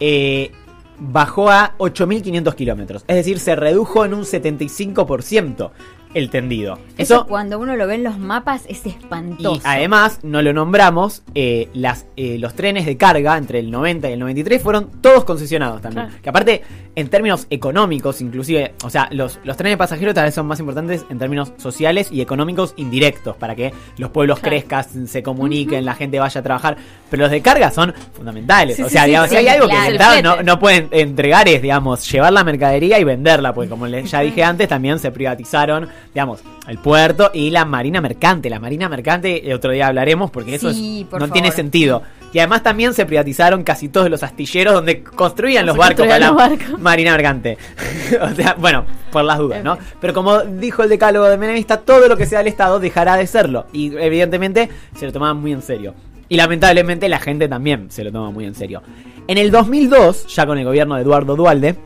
eh, 0.00 0.50
bajó 0.98 1.48
a 1.50 1.74
8.500 1.78 2.54
kilómetros. 2.56 3.04
Es 3.06 3.16
decir, 3.16 3.38
se 3.38 3.54
redujo 3.54 4.04
en 4.04 4.14
un 4.14 4.24
75% 4.24 5.70
el 6.14 6.30
tendido. 6.30 6.78
Eso, 6.96 7.14
Eso, 7.16 7.26
cuando 7.26 7.58
uno 7.58 7.76
lo 7.76 7.86
ve 7.86 7.94
en 7.96 8.04
los 8.04 8.18
mapas 8.18 8.64
es 8.68 8.84
espantoso. 8.86 9.56
y 9.56 9.60
además, 9.64 10.20
no 10.22 10.42
lo 10.42 10.52
nombramos, 10.52 11.22
eh, 11.34 11.68
las, 11.74 12.06
eh, 12.16 12.38
los 12.38 12.54
trenes 12.54 12.86
de 12.86 12.96
carga 12.96 13.36
entre 13.36 13.58
el 13.58 13.70
90 13.70 14.08
y 14.08 14.12
el 14.14 14.18
93 14.20 14.62
fueron 14.62 14.90
todos 15.00 15.24
concesionados 15.24 15.80
también. 15.82 16.06
Claro. 16.06 16.22
Que 16.22 16.28
aparte, 16.30 16.62
en 16.94 17.08
términos 17.08 17.46
económicos, 17.50 18.20
inclusive, 18.20 18.74
o 18.82 18.90
sea, 18.90 19.08
los, 19.12 19.38
los 19.44 19.56
trenes 19.56 19.74
de 19.74 19.76
pasajeros 19.78 20.14
tal 20.14 20.24
vez 20.24 20.34
son 20.34 20.46
más 20.46 20.58
importantes 20.60 21.04
en 21.10 21.18
términos 21.18 21.52
sociales 21.58 22.08
y 22.10 22.20
económicos 22.20 22.74
indirectos, 22.76 23.36
para 23.36 23.54
que 23.54 23.72
los 23.98 24.10
pueblos 24.10 24.38
Claro. 24.40 24.56
crezcan, 24.56 25.06
se 25.06 25.22
comuniquen, 25.22 25.84
la 25.84 25.94
gente 25.94 26.18
vaya 26.18 26.40
a 26.40 26.42
trabajar. 26.42 26.76
Pero 27.10 27.22
los 27.22 27.30
de 27.30 27.40
carga 27.40 27.70
son 27.70 27.94
fundamentales. 28.14 28.76
Sí, 28.76 28.82
o 28.82 28.88
sea, 28.88 29.02
sí, 29.02 29.08
digamos, 29.08 29.30
sí, 29.30 29.36
si 29.36 29.40
hay 29.40 29.48
algo 29.48 29.68
claro. 29.68 30.16
que 30.16 30.22
no, 30.22 30.42
no 30.42 30.58
pueden 30.58 30.88
entregar 30.90 31.48
es, 31.48 31.62
digamos, 31.62 32.10
llevar 32.10 32.32
la 32.32 32.44
mercadería 32.44 32.98
y 32.98 33.04
venderla, 33.04 33.54
porque 33.54 33.70
como 33.70 33.86
les 33.86 34.10
ya 34.10 34.20
dije 34.20 34.42
antes, 34.42 34.68
también 34.68 34.98
se 34.98 35.10
privatizaron, 35.10 35.88
digamos, 36.14 36.40
el 36.66 36.78
puerto 36.78 37.30
y 37.34 37.50
la 37.50 37.64
marina 37.64 38.00
mercante. 38.00 38.50
La 38.50 38.58
marina 38.60 38.88
mercante, 38.88 39.46
el 39.46 39.52
otro 39.54 39.70
día 39.72 39.86
hablaremos, 39.88 40.30
porque 40.30 40.54
eso 40.56 40.72
Sí, 40.72 41.00
es- 41.02 41.06
por 41.06 41.20
no 41.20 41.26
favor. 41.26 41.32
tiene 41.32 41.50
sentido. 41.52 42.02
Y 42.32 42.38
además 42.40 42.62
también 42.62 42.92
se 42.92 43.06
privatizaron 43.06 43.64
casi 43.64 43.88
todos 43.88 44.10
los 44.10 44.22
astilleros 44.22 44.74
donde 44.74 45.02
construían 45.02 45.64
los 45.64 45.76
barcos 45.76 46.06
para 46.06 46.18
la 46.18 46.30
barcos. 46.32 46.78
marina 46.78 47.12
mercante. 47.12 47.56
o 48.20 48.34
sea, 48.34 48.54
bueno, 48.58 48.84
por 49.10 49.24
las 49.24 49.38
dudas, 49.38 49.64
¿no? 49.64 49.78
Pero 50.00 50.12
como 50.12 50.40
dijo 50.42 50.82
el 50.82 50.90
decálogo 50.90 51.26
de 51.26 51.38
Menemista, 51.38 51.78
todo 51.78 52.06
lo 52.06 52.16
que 52.18 52.26
sea 52.26 52.38
del 52.40 52.48
Estado 52.48 52.80
dejará 52.80 53.16
de 53.16 53.26
serlo. 53.26 53.66
Y 53.72 53.96
evidentemente 53.96 54.68
se 54.94 55.06
lo 55.06 55.12
tomaban 55.12 55.38
muy 55.38 55.52
en 55.52 55.62
serio. 55.62 55.94
Y 56.28 56.36
lamentablemente 56.36 57.08
la 57.08 57.18
gente 57.18 57.48
también 57.48 57.90
se 57.90 58.04
lo 58.04 58.12
toma 58.12 58.30
muy 58.30 58.44
en 58.44 58.54
serio. 58.54 58.82
En 59.26 59.38
el 59.38 59.50
2002, 59.50 60.26
ya 60.26 60.44
con 60.44 60.58
el 60.58 60.64
gobierno 60.66 60.96
de 60.96 61.02
Eduardo 61.02 61.34
Dualde, 61.34 61.76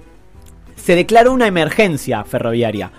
se 0.74 0.96
declaró 0.96 1.32
una 1.32 1.46
emergencia 1.46 2.24
ferroviaria. 2.24 2.90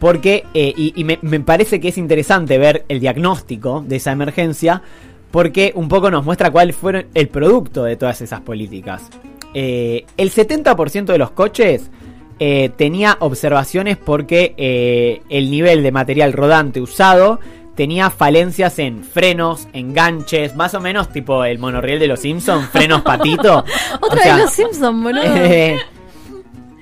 Porque, 0.00 0.44
eh, 0.54 0.72
y, 0.76 0.92
y 0.96 1.04
me, 1.04 1.20
me 1.22 1.38
parece 1.38 1.78
que 1.78 1.88
es 1.88 1.98
interesante 1.98 2.58
ver 2.58 2.84
el 2.88 2.98
diagnóstico 2.98 3.84
de 3.86 3.96
esa 3.96 4.10
emergencia, 4.10 4.82
porque 5.30 5.72
un 5.76 5.88
poco 5.88 6.10
nos 6.10 6.24
muestra 6.24 6.50
cuál 6.50 6.72
fue 6.72 7.06
el 7.14 7.28
producto 7.28 7.84
de 7.84 7.96
todas 7.96 8.20
esas 8.20 8.40
políticas. 8.40 9.08
Eh, 9.54 10.06
el 10.16 10.30
70% 10.30 11.06
de 11.06 11.18
los 11.18 11.32
coches 11.32 11.90
eh, 12.38 12.70
tenía 12.76 13.16
observaciones 13.20 13.96
porque 13.96 14.54
eh, 14.56 15.22
el 15.28 15.50
nivel 15.50 15.82
de 15.82 15.92
material 15.92 16.32
rodante 16.32 16.80
usado 16.80 17.40
tenía 17.74 18.10
falencias 18.10 18.78
en 18.78 19.04
frenos, 19.04 19.68
enganches, 19.72 20.54
más 20.54 20.74
o 20.74 20.80
menos 20.80 21.10
tipo 21.12 21.44
el 21.44 21.58
monorriel 21.58 21.98
de 21.98 22.06
los 22.06 22.20
Simpsons, 22.20 22.68
frenos 22.68 23.02
patito. 23.04 23.64
Otra 24.00 24.20
O 24.20 24.22
sea, 24.22 24.34
vez 24.36 24.44
los 24.44 24.52
Simpsons, 24.52 25.02
boludo. 25.02 25.22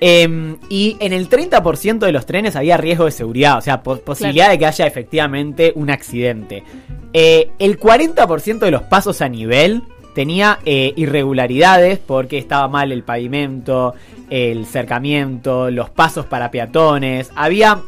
eh, 0.01 0.21
em, 0.23 0.57
y 0.69 0.95
en 0.99 1.13
el 1.13 1.29
30% 1.29 1.99
de 2.05 2.11
los 2.11 2.25
trenes 2.25 2.55
había 2.55 2.77
riesgo 2.77 3.05
de 3.05 3.11
seguridad, 3.11 3.57
o 3.57 3.61
sea, 3.61 3.81
po- 3.83 3.97
posibilidad 3.97 4.49
de 4.49 4.57
que 4.57 4.65
haya 4.65 4.87
efectivamente 4.87 5.71
un 5.75 5.89
accidente. 5.89 6.63
Eh, 7.13 7.49
el 7.59 7.79
40% 7.79 8.59
de 8.59 8.71
los 8.71 8.83
pasos 8.83 9.21
a 9.21 9.29
nivel 9.29 9.81
tenía 10.15 10.59
eh, 10.65 10.93
irregularidades 10.95 11.99
porque 11.99 12.37
estaba 12.37 12.67
mal 12.67 12.91
el 12.91 13.03
pavimento, 13.03 13.93
el 14.29 14.65
cercamiento, 14.65 15.71
los 15.71 15.89
pasos 15.89 16.25
para 16.25 16.51
peatones. 16.51 17.31
Había 17.35 17.79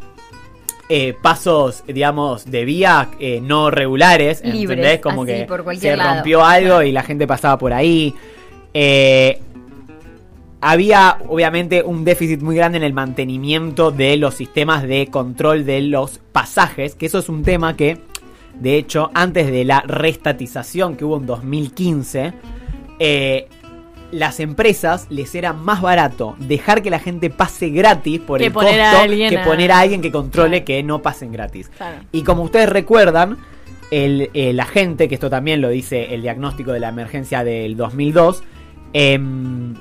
eh, 0.90 1.14
pasos, 1.22 1.84
digamos, 1.88 2.50
de 2.50 2.66
vía 2.66 3.10
eh, 3.20 3.40
no 3.42 3.70
regulares, 3.72 4.42
Libres, 4.44 4.62
¿entendés? 4.78 5.00
Como 5.02 5.24
así, 5.24 5.32
que 5.34 5.46
por 5.46 5.78
se 5.78 5.96
lado. 5.96 6.16
rompió 6.16 6.44
algo 6.44 6.82
y 6.84 6.92
la 6.92 7.04
gente 7.04 7.26
pasaba 7.28 7.58
por 7.58 7.74
ahí. 7.74 8.14
Eh, 8.74 9.40
había 10.62 11.18
obviamente 11.28 11.82
un 11.84 12.04
déficit 12.06 12.42
muy 12.42 12.56
grande 12.56 12.78
en 12.78 12.84
el 12.84 12.94
mantenimiento 12.94 13.92
de 13.92 14.16
los 14.18 14.36
sistemas 14.36 14.84
de 14.84 15.08
control 15.08 15.66
de 15.66 15.82
los 15.82 16.20
pasajes, 16.32 16.96
que 16.96 17.08
eso 17.08 17.20
es 17.20 17.30
un 17.30 17.44
tema 17.44 17.76
que, 17.76 17.98
de 18.60 18.78
hecho, 18.78 19.10
antes 19.14 19.52
de 19.52 19.66
la 19.66 19.82
restatización 19.82 20.96
que 20.96 21.04
hubo 21.06 21.18
en 21.18 21.26
2015, 21.26 22.34
eh, 23.00 23.48
las 24.12 24.40
empresas 24.42 25.08
les 25.10 25.34
era 25.36 25.54
más 25.54 25.82
barato 25.82 26.36
dejar 26.38 26.84
que 26.84 26.90
la 26.90 27.00
gente 27.00 27.30
pase 27.30 27.70
gratis 27.70 28.20
por 28.20 28.40
Que 28.40 28.48
el 28.48 28.54
costo 28.54 28.70
que 28.70 28.82
a- 28.82 29.44
poner 29.46 29.72
a 29.72 29.80
alguien 29.80 30.02
que 30.02 30.12
controle 30.12 30.50
Claro. 30.64 30.66
que 30.66 30.84
no 30.84 31.02
pasen 31.02 31.32
gratis. 31.32 31.70
Claro. 31.70 31.98
Y 32.12 32.24
como 32.24 32.44
ustedes 32.44 32.70
recuerdan, 32.70 33.38
el, 33.90 34.30
eh, 34.34 34.54
la 34.54 34.66
gente, 34.66 35.08
que 35.08 35.16
esto 35.16 35.30
también 35.30 35.60
lo 35.62 35.70
dice 35.70 36.14
el 36.14 36.22
diagnóstico 36.22 36.72
de 36.74 36.80
la 36.82 36.90
emergencia 36.90 37.44
del 37.46 37.76
2002, 37.78 38.44
em, 38.94 39.74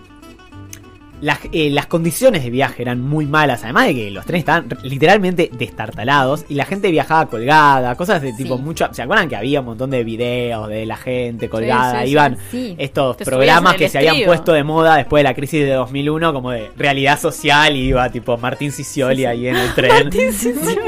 las, 1.20 1.38
eh, 1.52 1.70
las 1.70 1.86
condiciones 1.86 2.42
de 2.44 2.50
viaje 2.50 2.82
eran 2.82 3.00
muy 3.02 3.26
malas, 3.26 3.62
además 3.64 3.86
de 3.88 3.94
que 3.94 4.10
los 4.10 4.24
trenes 4.24 4.40
estaban 4.40 4.68
literalmente 4.82 5.50
destartalados 5.52 6.44
y 6.48 6.54
la 6.54 6.64
gente 6.64 6.90
viajaba 6.90 7.26
colgada, 7.26 7.94
cosas 7.96 8.22
de 8.22 8.32
tipo 8.32 8.56
Sí. 8.56 8.62
mucho... 8.62 8.88
¿Se 8.92 9.02
acuerdan 9.02 9.28
que 9.28 9.36
había 9.36 9.60
un 9.60 9.66
montón 9.66 9.90
de 9.90 10.02
videos 10.04 10.68
de 10.68 10.86
la 10.86 10.96
gente 10.96 11.48
colgada? 11.48 12.00
sí, 12.00 12.06
sí, 12.06 12.10
Iban 12.12 12.38
estos 12.78 13.16
Te 13.18 13.24
programas 13.24 13.74
que 13.76 13.88
se 13.88 13.98
habían 13.98 14.24
puesto 14.24 14.52
de 14.52 14.64
moda 14.64 14.96
después 14.96 15.20
de 15.20 15.24
la 15.24 15.34
crisis 15.34 15.64
de 15.64 15.72
2001, 15.72 16.32
como 16.32 16.50
de 16.50 16.70
realidad 16.76 17.20
social, 17.20 17.76
y 17.76 17.88
iba 17.88 18.08
tipo 18.10 18.36
Martín 18.38 18.72
Sicioli 18.72 19.24
ahí 19.26 19.46
en 19.48 19.56
el 19.56 19.74
tren. 19.74 20.10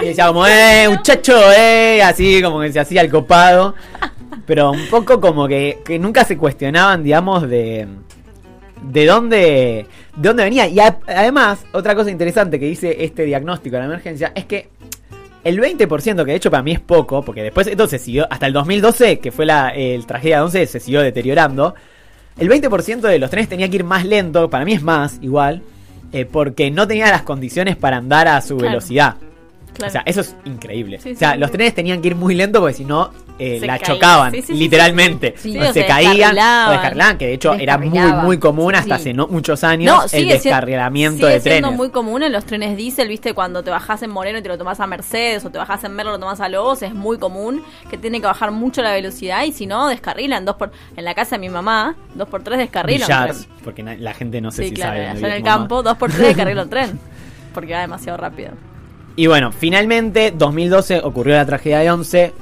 Y 0.03 0.07
decía 0.07 0.29
como, 0.29 0.47
eh, 0.47 0.88
muchacho, 0.88 1.35
eh, 1.53 2.03
así 2.03 2.40
como 2.42 2.61
que 2.61 2.73
se 2.73 2.81
hacía 2.81 3.01
el 3.03 3.11
copado. 3.11 3.75
Pero 4.47 4.73
un 4.73 4.88
poco 4.88 5.21
como 5.21 5.47
que, 5.47 5.79
que 5.85 5.99
nunca 5.99 6.25
se 6.25 6.37
cuestionaban, 6.37 7.05
digamos, 7.05 7.49
de, 7.49 7.87
de 8.83 9.07
dónde, 9.07 9.87
de 10.16 10.29
dónde 10.29 10.45
venía. 10.45 10.66
Y 10.68 10.79
a- 10.81 10.99
además, 11.07 11.64
otra 11.73 11.95
cosa 11.95 12.11
interesante 12.11 12.59
que 12.59 12.66
dice 12.66 13.05
este 13.05 13.25
diagnóstico 13.25 13.77
de 13.77 13.81
la 13.81 13.87
emergencia 13.87 14.33
es 14.35 14.45
que 14.47 14.68
el 15.45 15.59
20%, 15.61 16.25
que 16.25 16.31
de 16.31 16.37
hecho 16.37 16.51
para 16.51 16.62
mí 16.62 16.73
es 16.73 16.81
poco, 16.81 17.23
porque 17.23 17.42
después 17.42 17.66
esto 17.66 17.87
se 17.87 17.99
siguió, 17.99 18.27
hasta 18.31 18.47
el 18.47 18.53
2012, 18.53 19.18
que 19.18 19.33
fue 19.33 19.45
la 19.47 19.71
el 19.71 20.07
tragedia 20.07 20.37
de 20.37 20.42
11, 20.42 20.66
se 20.66 20.81
siguió 20.81 21.01
deteriorando. 21.01 21.75
El 22.38 22.49
20% 22.49 23.01
de 23.09 23.18
los 23.18 23.29
trenes 23.31 23.49
tenía 23.49 23.68
que 23.68 23.77
ir 23.77 23.85
más 23.85 24.05
lento, 24.05 24.49
para 24.49 24.64
mí 24.64 24.73
es 24.73 24.83
más, 24.83 25.18
igual, 25.21 25.62
eh, 26.12 26.25
porque 26.25 26.71
no 26.71 26.87
tenía 26.87 27.09
las 27.11 27.23
condiciones 27.23 27.77
para 27.77 27.97
andar 27.99 28.29
a 28.29 28.40
su 28.40 28.57
Claro. 28.57 28.71
velocidad. 28.73 29.16
Claro. 29.74 29.88
O 29.88 29.92
sea, 29.92 30.02
eso 30.04 30.20
es 30.20 30.37
increíble. 30.44 30.98
Sí, 31.00 31.12
o 31.12 31.16
sea, 31.16 31.32
sí, 31.32 31.38
los 31.38 31.50
sí. 31.50 31.56
trenes 31.56 31.74
tenían 31.74 32.02
que 32.02 32.08
ir 32.08 32.14
muy 32.14 32.35
lento 32.35 32.61
porque 32.61 32.74
si 32.74 32.85
no 32.85 33.11
eh, 33.38 33.58
la 33.62 33.78
caían. 33.78 33.94
chocaban, 33.96 34.30
Sí, 34.32 34.42
sí, 34.42 34.46
sí, 34.48 34.54
literalmente. 34.54 35.35
sí, 35.37 35.52
sí. 35.52 35.58
O 35.58 35.62
Sí, 35.62 35.68
o 35.68 35.72
se, 35.72 35.80
se 35.80 35.87
caían 35.87 36.37
o 36.38 36.70
descarrilaban. 36.70 37.16
que 37.18 37.26
de 37.28 37.32
hecho 37.35 37.54
era 37.54 37.78
muy, 37.78 38.12
muy 38.12 38.38
común 38.38 38.74
hasta 38.74 38.96
sí. 38.96 39.00
hace 39.00 39.14
no 39.14 39.28
muchos 39.28 39.64
años 39.64 39.92
No, 39.96 40.02
el 40.04 40.08
siendo- 40.11 40.35
descarrilamiento 40.35 41.16
sigue 41.26 41.28
de 41.30 41.40
siendo 41.40 41.68
trenes. 41.68 41.76
muy 41.78 41.88
común 41.90 42.22
en 42.22 42.32
los 42.32 42.44
trenes 42.44 42.76
diésel, 42.76 43.08
viste, 43.08 43.32
cuando 43.32 43.62
te 43.64 43.70
bajás 43.70 44.02
en 44.02 44.11
Moreno 44.11 44.38
y 44.38 44.42
te 44.42 44.48
lo 44.50 44.58
tomás 44.58 44.78
a 44.80 44.87
Mercedes 44.87 45.44
o 45.46 45.50
te 45.50 45.56
bajás 45.58 45.82
en 45.85 45.92
Merlo 45.94 46.12
y 46.12 46.14
lo 46.16 46.20
tomás 46.20 46.40
a 46.40 46.48
Lobos, 46.50 46.82
es 46.82 46.92
muy 46.94 47.18
común 47.18 47.62
que 47.90 47.96
tiene 47.96 48.20
que 48.20 48.26
bajar 48.26 48.50
mucho 48.52 48.82
la 48.82 48.92
velocidad 48.92 49.42
y 49.44 49.52
si 49.52 49.64
no, 49.66 49.88
descarrilan. 49.88 50.44
Dos 50.44 50.56
por, 50.56 50.70
en 50.96 51.04
la 51.04 51.14
casa 51.14 51.37
de 51.37 51.40
mi 51.40 51.48
mamá, 51.48 51.96
dos 52.14 52.28
por 52.28 52.42
tres 52.44 52.58
descarrilan. 52.58 53.08
porque 53.64 53.82
la 53.82 54.12
gente 54.12 54.40
no 54.42 54.50
sé 54.50 54.64
Sí, 54.64 54.68
si 54.68 54.74
claro, 54.74 54.92
sabe. 54.92 55.08
allá 55.08 55.18
en 55.28 55.32
el 55.32 55.42
mamá. 55.42 55.56
campo, 55.56 55.82
dos 55.82 55.96
por 55.96 56.11
tres 56.12 56.26
descarrilan 56.28 56.64
un 56.64 56.70
tren. 56.70 57.00
Porque 57.54 57.72
va 57.72 57.80
demasiado 57.80 58.18
rápido. 58.18 58.50
Y 59.14 59.27
bueno, 59.27 59.53
finalmente, 59.53 60.33
2012 60.37 61.01
ocurrió 61.05 61.35
la 61.35 61.44
tragedia 61.44 61.81
de 61.81 61.90
11, 61.90 62.33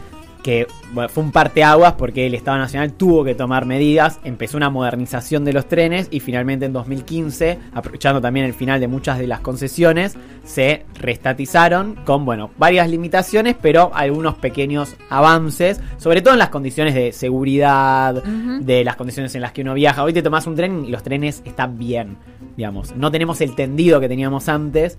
que 0.44 0.66
bueno, 0.92 1.08
fue 1.08 1.24
un 1.24 1.32
parteaguas 1.32 1.94
porque 1.94 2.26
el 2.26 2.34
Estado 2.34 2.58
Nacional 2.58 2.92
tuvo 2.92 3.24
que 3.24 3.34
tomar 3.34 3.66
medidas, 3.66 4.20
empezó 4.24 4.56
una 4.56 4.70
modernización 4.70 5.44
de 5.44 5.52
los 5.52 5.66
trenes 5.66 6.08
y 6.10 6.20
finalmente 6.20 6.66
en 6.66 6.72
2015, 6.72 7.58
aprovechando 7.74 8.20
también 8.20 8.46
el 8.46 8.54
final 8.54 8.80
de 8.80 8.88
muchas 8.88 9.18
de 9.18 9.26
las 9.26 9.40
concesiones, 9.40 10.16
se 10.44 10.84
restatizaron 10.94 11.96
con, 12.04 12.24
bueno, 12.24 12.50
varias 12.56 12.88
limitaciones, 12.88 13.56
pero 13.60 13.90
algunos 13.92 14.36
pequeños 14.36 14.96
avances, 15.08 15.80
sobre 15.98 16.22
todo 16.22 16.34
en 16.34 16.38
las 16.38 16.50
condiciones 16.50 16.94
de 16.94 17.12
seguridad, 17.12 18.22
de 18.22 18.84
las 18.84 18.94
condiciones 18.96 19.34
en 19.34 19.42
las 19.42 19.52
que 19.52 19.62
uno 19.62 19.74
viaja. 19.74 20.04
Hoy 20.04 20.12
te 20.12 20.22
tomas 20.22 20.46
un 20.46 20.54
tren 20.54 20.84
y 20.84 20.90
los 20.90 21.02
trenes 21.02 21.42
están 21.44 21.78
bien, 21.78 22.16
digamos. 22.56 22.94
No 22.96 23.10
tenemos 23.10 23.40
el 23.40 23.56
tendido 23.56 24.00
que 24.00 24.08
teníamos 24.08 24.48
antes, 24.48 24.98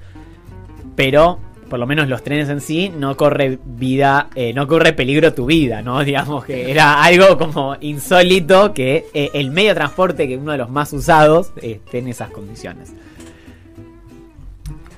pero 0.96 1.40
por 1.72 1.80
lo 1.80 1.88
menos 1.88 2.10
los 2.10 2.22
trenes 2.22 2.50
en 2.50 2.60
sí 2.60 2.92
no 2.94 3.16
corre 3.16 3.58
vida, 3.64 4.28
eh, 4.36 4.52
no 4.54 4.68
corre 4.68 4.92
peligro 4.92 5.34
tu 5.34 5.46
vida, 5.46 5.82
¿no? 5.82 6.04
Digamos 6.04 6.44
que 6.44 6.70
era 6.70 7.02
algo 7.02 7.38
como 7.38 7.78
insólito 7.80 8.74
que 8.74 9.06
eh, 9.14 9.30
el 9.34 9.52
medio 9.52 9.70
de 9.70 9.76
transporte, 9.76 10.28
que 10.28 10.34
es 10.34 10.40
uno 10.42 10.52
de 10.52 10.58
los 10.58 10.70
más 10.70 10.92
usados, 10.92 11.54
esté 11.62 12.00
en 12.00 12.10
esas 12.10 12.30
condiciones. 12.30 12.92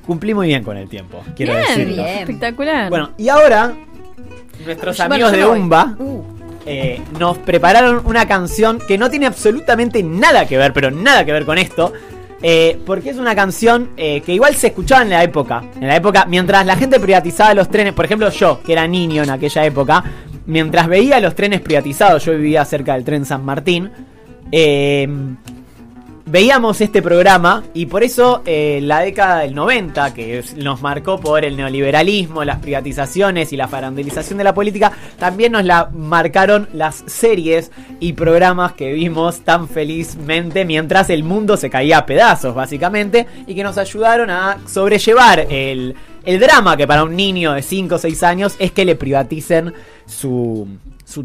Cumplí 0.08 0.34
muy 0.34 0.48
bien 0.48 0.64
con 0.64 0.76
el 0.76 0.90
tiempo, 0.90 1.24
quiero 1.36 1.54
bien, 1.54 1.66
decirlo. 1.68 2.04
bien. 2.04 2.18
espectacular. 2.18 2.90
Bueno, 2.90 3.12
y 3.20 3.30
ahora 3.30 3.76
nuestros 4.66 5.00
amigos 5.00 5.32
de. 5.32 5.46
Umba 5.46 5.96
Uh, 6.00 6.24
eh, 6.66 7.00
nos 7.20 7.38
prepararon 7.38 8.02
una 8.06 8.28
canción 8.28 8.80
que 8.80 8.98
no 8.98 9.12
tiene 9.12 9.28
absolutamente 9.28 10.02
nada 10.02 10.48
que 10.48 10.58
ver, 10.58 10.74
pero 10.74 10.90
nada 10.90 11.24
que 11.24 11.34
ver 11.34 11.46
con 11.46 11.60
esto. 11.60 11.94
Eh, 12.46 12.78
porque 12.86 13.10
es 13.10 13.18
una 13.18 13.34
canción 13.36 13.92
eh, 13.96 14.20
que 14.20 14.34
igual 14.34 14.54
se 14.56 14.68
escuchaba 14.68 15.02
en 15.02 15.10
la 15.12 15.24
época. 15.24 15.64
En 15.80 15.88
la 15.88 15.96
época, 15.96 16.26
mientras 16.26 16.66
la 16.66 16.76
gente 16.76 17.00
privatizaba 17.00 17.54
los 17.54 17.70
trenes, 17.70 17.94
por 17.94 18.04
ejemplo 18.04 18.30
yo, 18.30 18.62
que 18.62 18.74
era 18.74 18.86
niño 18.86 19.24
en 19.24 19.30
aquella 19.30 19.66
época, 19.66 20.04
mientras 20.46 20.88
veía 20.88 21.22
los 21.22 21.36
trenes 21.36 21.62
privatizados, 21.62 22.26
yo 22.26 22.34
vivía 22.34 22.66
cerca 22.66 22.96
del 22.96 23.06
tren 23.06 23.26
San 23.26 23.46
Martín, 23.46 23.90
eh, 24.52 25.08
veíamos 26.34 26.82
este 26.82 27.04
programa 27.04 27.64
y 27.76 27.86
por 27.86 28.02
eso 28.02 28.42
eh, 28.48 28.80
la 28.82 29.02
década 29.02 29.42
del 29.42 29.54
90, 29.54 30.16
que 30.16 30.44
nos 30.56 30.82
marcó 30.82 31.20
por 31.20 31.46
el 31.46 31.56
neoliberalismo, 31.56 32.44
las 32.44 32.58
privatizaciones 32.58 33.54
y 33.54 33.56
la 33.56 33.68
farandelización 33.68 34.40
de 34.40 34.44
la 34.44 34.56
política, 34.56 34.92
también 35.20 35.52
nos 35.52 35.64
la 35.64 35.92
marcaron 35.94 36.68
las 36.74 37.04
series 37.06 37.70
y 38.00 38.14
programas 38.14 38.74
que 38.74 38.94
vimos 38.94 39.42
tan 39.42 39.68
felizmente 39.70 40.66
mientras 40.66 41.12
el 41.12 41.24
mundo 41.24 41.56
se 41.56 41.70
caía 41.70 42.00
a 42.00 42.06
pedazos, 42.08 42.56
básicamente, 42.56 43.28
y 43.46 43.54
que 43.54 43.64
nos 43.64 43.78
ayudaron 43.78 44.32
a 44.32 44.58
sobrellevar 44.66 45.46
el, 45.52 45.96
drama 46.26 46.76
que 46.76 46.88
para 46.88 47.04
un 47.04 47.16
niño 47.16 47.54
de 47.54 47.62
5 47.62 47.94
o 47.94 48.00
6 48.00 48.24
años 48.24 48.56
es 48.58 48.72
que 48.72 48.86
le 48.86 48.96
privaticen 48.96 49.72
su 50.08 50.68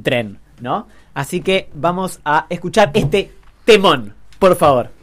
tren, 0.02 0.38
¿no? 0.60 0.86
Así 1.14 1.40
que 1.40 1.70
vamos 1.72 2.20
a 2.26 2.44
escuchar 2.50 2.90
este 2.92 3.32
temón, 3.64 4.12
por 4.38 4.54
favor. 4.54 4.97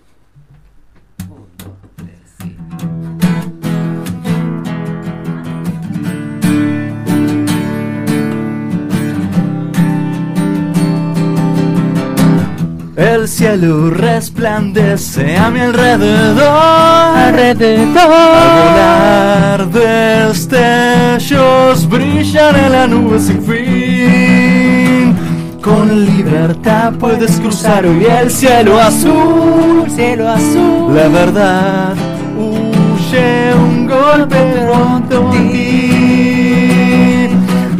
El 12.95 13.27
cielo 13.27 13.89
resplandece 13.89 15.35
a 15.35 15.49
mi 15.49 15.59
alrededor. 15.59 16.47
Alrededor. 16.47 17.97
Al 17.97 19.65
volar 19.65 20.29
destellos 20.29 21.89
brillan 21.89 22.55
en 22.55 22.71
la 22.71 22.87
nube 22.87 23.19
sin 23.19 23.43
fin. 23.43 25.13
Con 25.61 26.05
libertad 26.05 26.93
puedes 26.97 27.37
cruzar 27.41 27.85
hoy 27.85 28.05
el 28.05 28.31
cielo 28.31 28.79
azul, 28.79 29.83
cielo 29.93 30.29
azul. 30.29 30.95
La 30.95 31.09
verdad 31.09 31.95
huye 32.37 33.53
un 33.55 33.87
golpe 33.87 34.37
pronto 34.37 35.33
en 35.33 35.51
ti. 35.51 37.27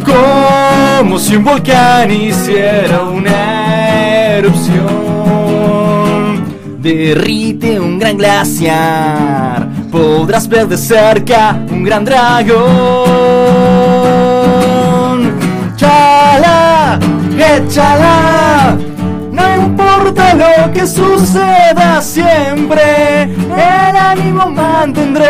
Como 0.04 1.18
si 1.18 1.36
un 1.36 1.44
volcán 1.44 2.10
hiciera 2.10 3.04
una 3.04 4.36
erupción. 4.36 5.05
Derrite 6.86 7.80
un 7.80 7.98
gran 7.98 8.16
glaciar. 8.16 9.66
Podrás 9.90 10.46
ver 10.46 10.68
de 10.68 10.78
cerca 10.78 11.58
un 11.68 11.82
gran 11.82 12.04
dragón. 12.04 12.54
Chala, 15.74 16.96
échala. 17.36 18.78
No 19.32 19.56
importa 19.56 20.32
lo 20.34 20.72
que 20.72 20.86
suceda 20.86 22.00
siempre, 22.00 23.24
el 23.24 23.96
ánimo 23.96 24.48
mantendré. 24.48 25.26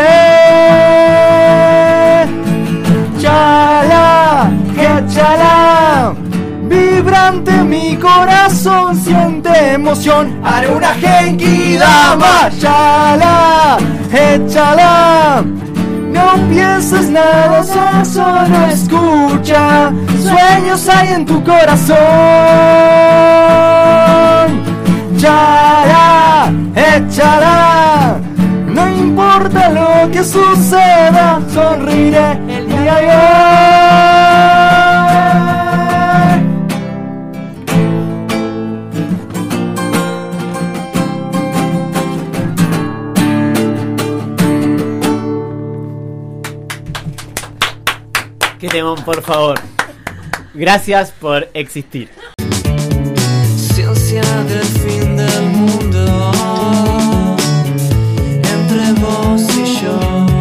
Chala, 3.19 4.51
échala. 4.77 6.26
Vibrante 7.17 7.51
mi 7.63 7.95
corazón 7.97 8.95
siente 8.95 9.49
emoción. 9.73 10.39
Haré 10.43 10.67
una 10.69 10.93
genki 10.93 11.75
dama. 11.77 12.47
Chala, 12.61 13.77
échala. 14.13 15.43
No 16.11 16.47
pienses 16.47 17.09
nada, 17.09 17.63
so- 17.63 18.05
solo 18.05 18.67
escucha. 18.71 19.91
Sueños 20.21 20.87
hay 20.89 21.13
en 21.13 21.25
tu 21.25 21.43
corazón. 21.43 21.97
Chala, 25.17 26.51
échala. 26.75 28.17
No 28.67 28.87
importa 28.89 29.69
lo 29.69 30.11
que 30.11 30.23
suceda, 30.23 31.39
sonreiré 31.51 32.31
el 32.47 32.67
día 32.69 32.95
de 32.95 33.07
hoy. 33.07 34.76
Qué 48.59 48.67
temón, 48.69 49.03
por 49.03 49.21
favor. 49.21 49.59
Gracias 50.53 51.11
por 51.11 51.47
existir. 51.53 52.09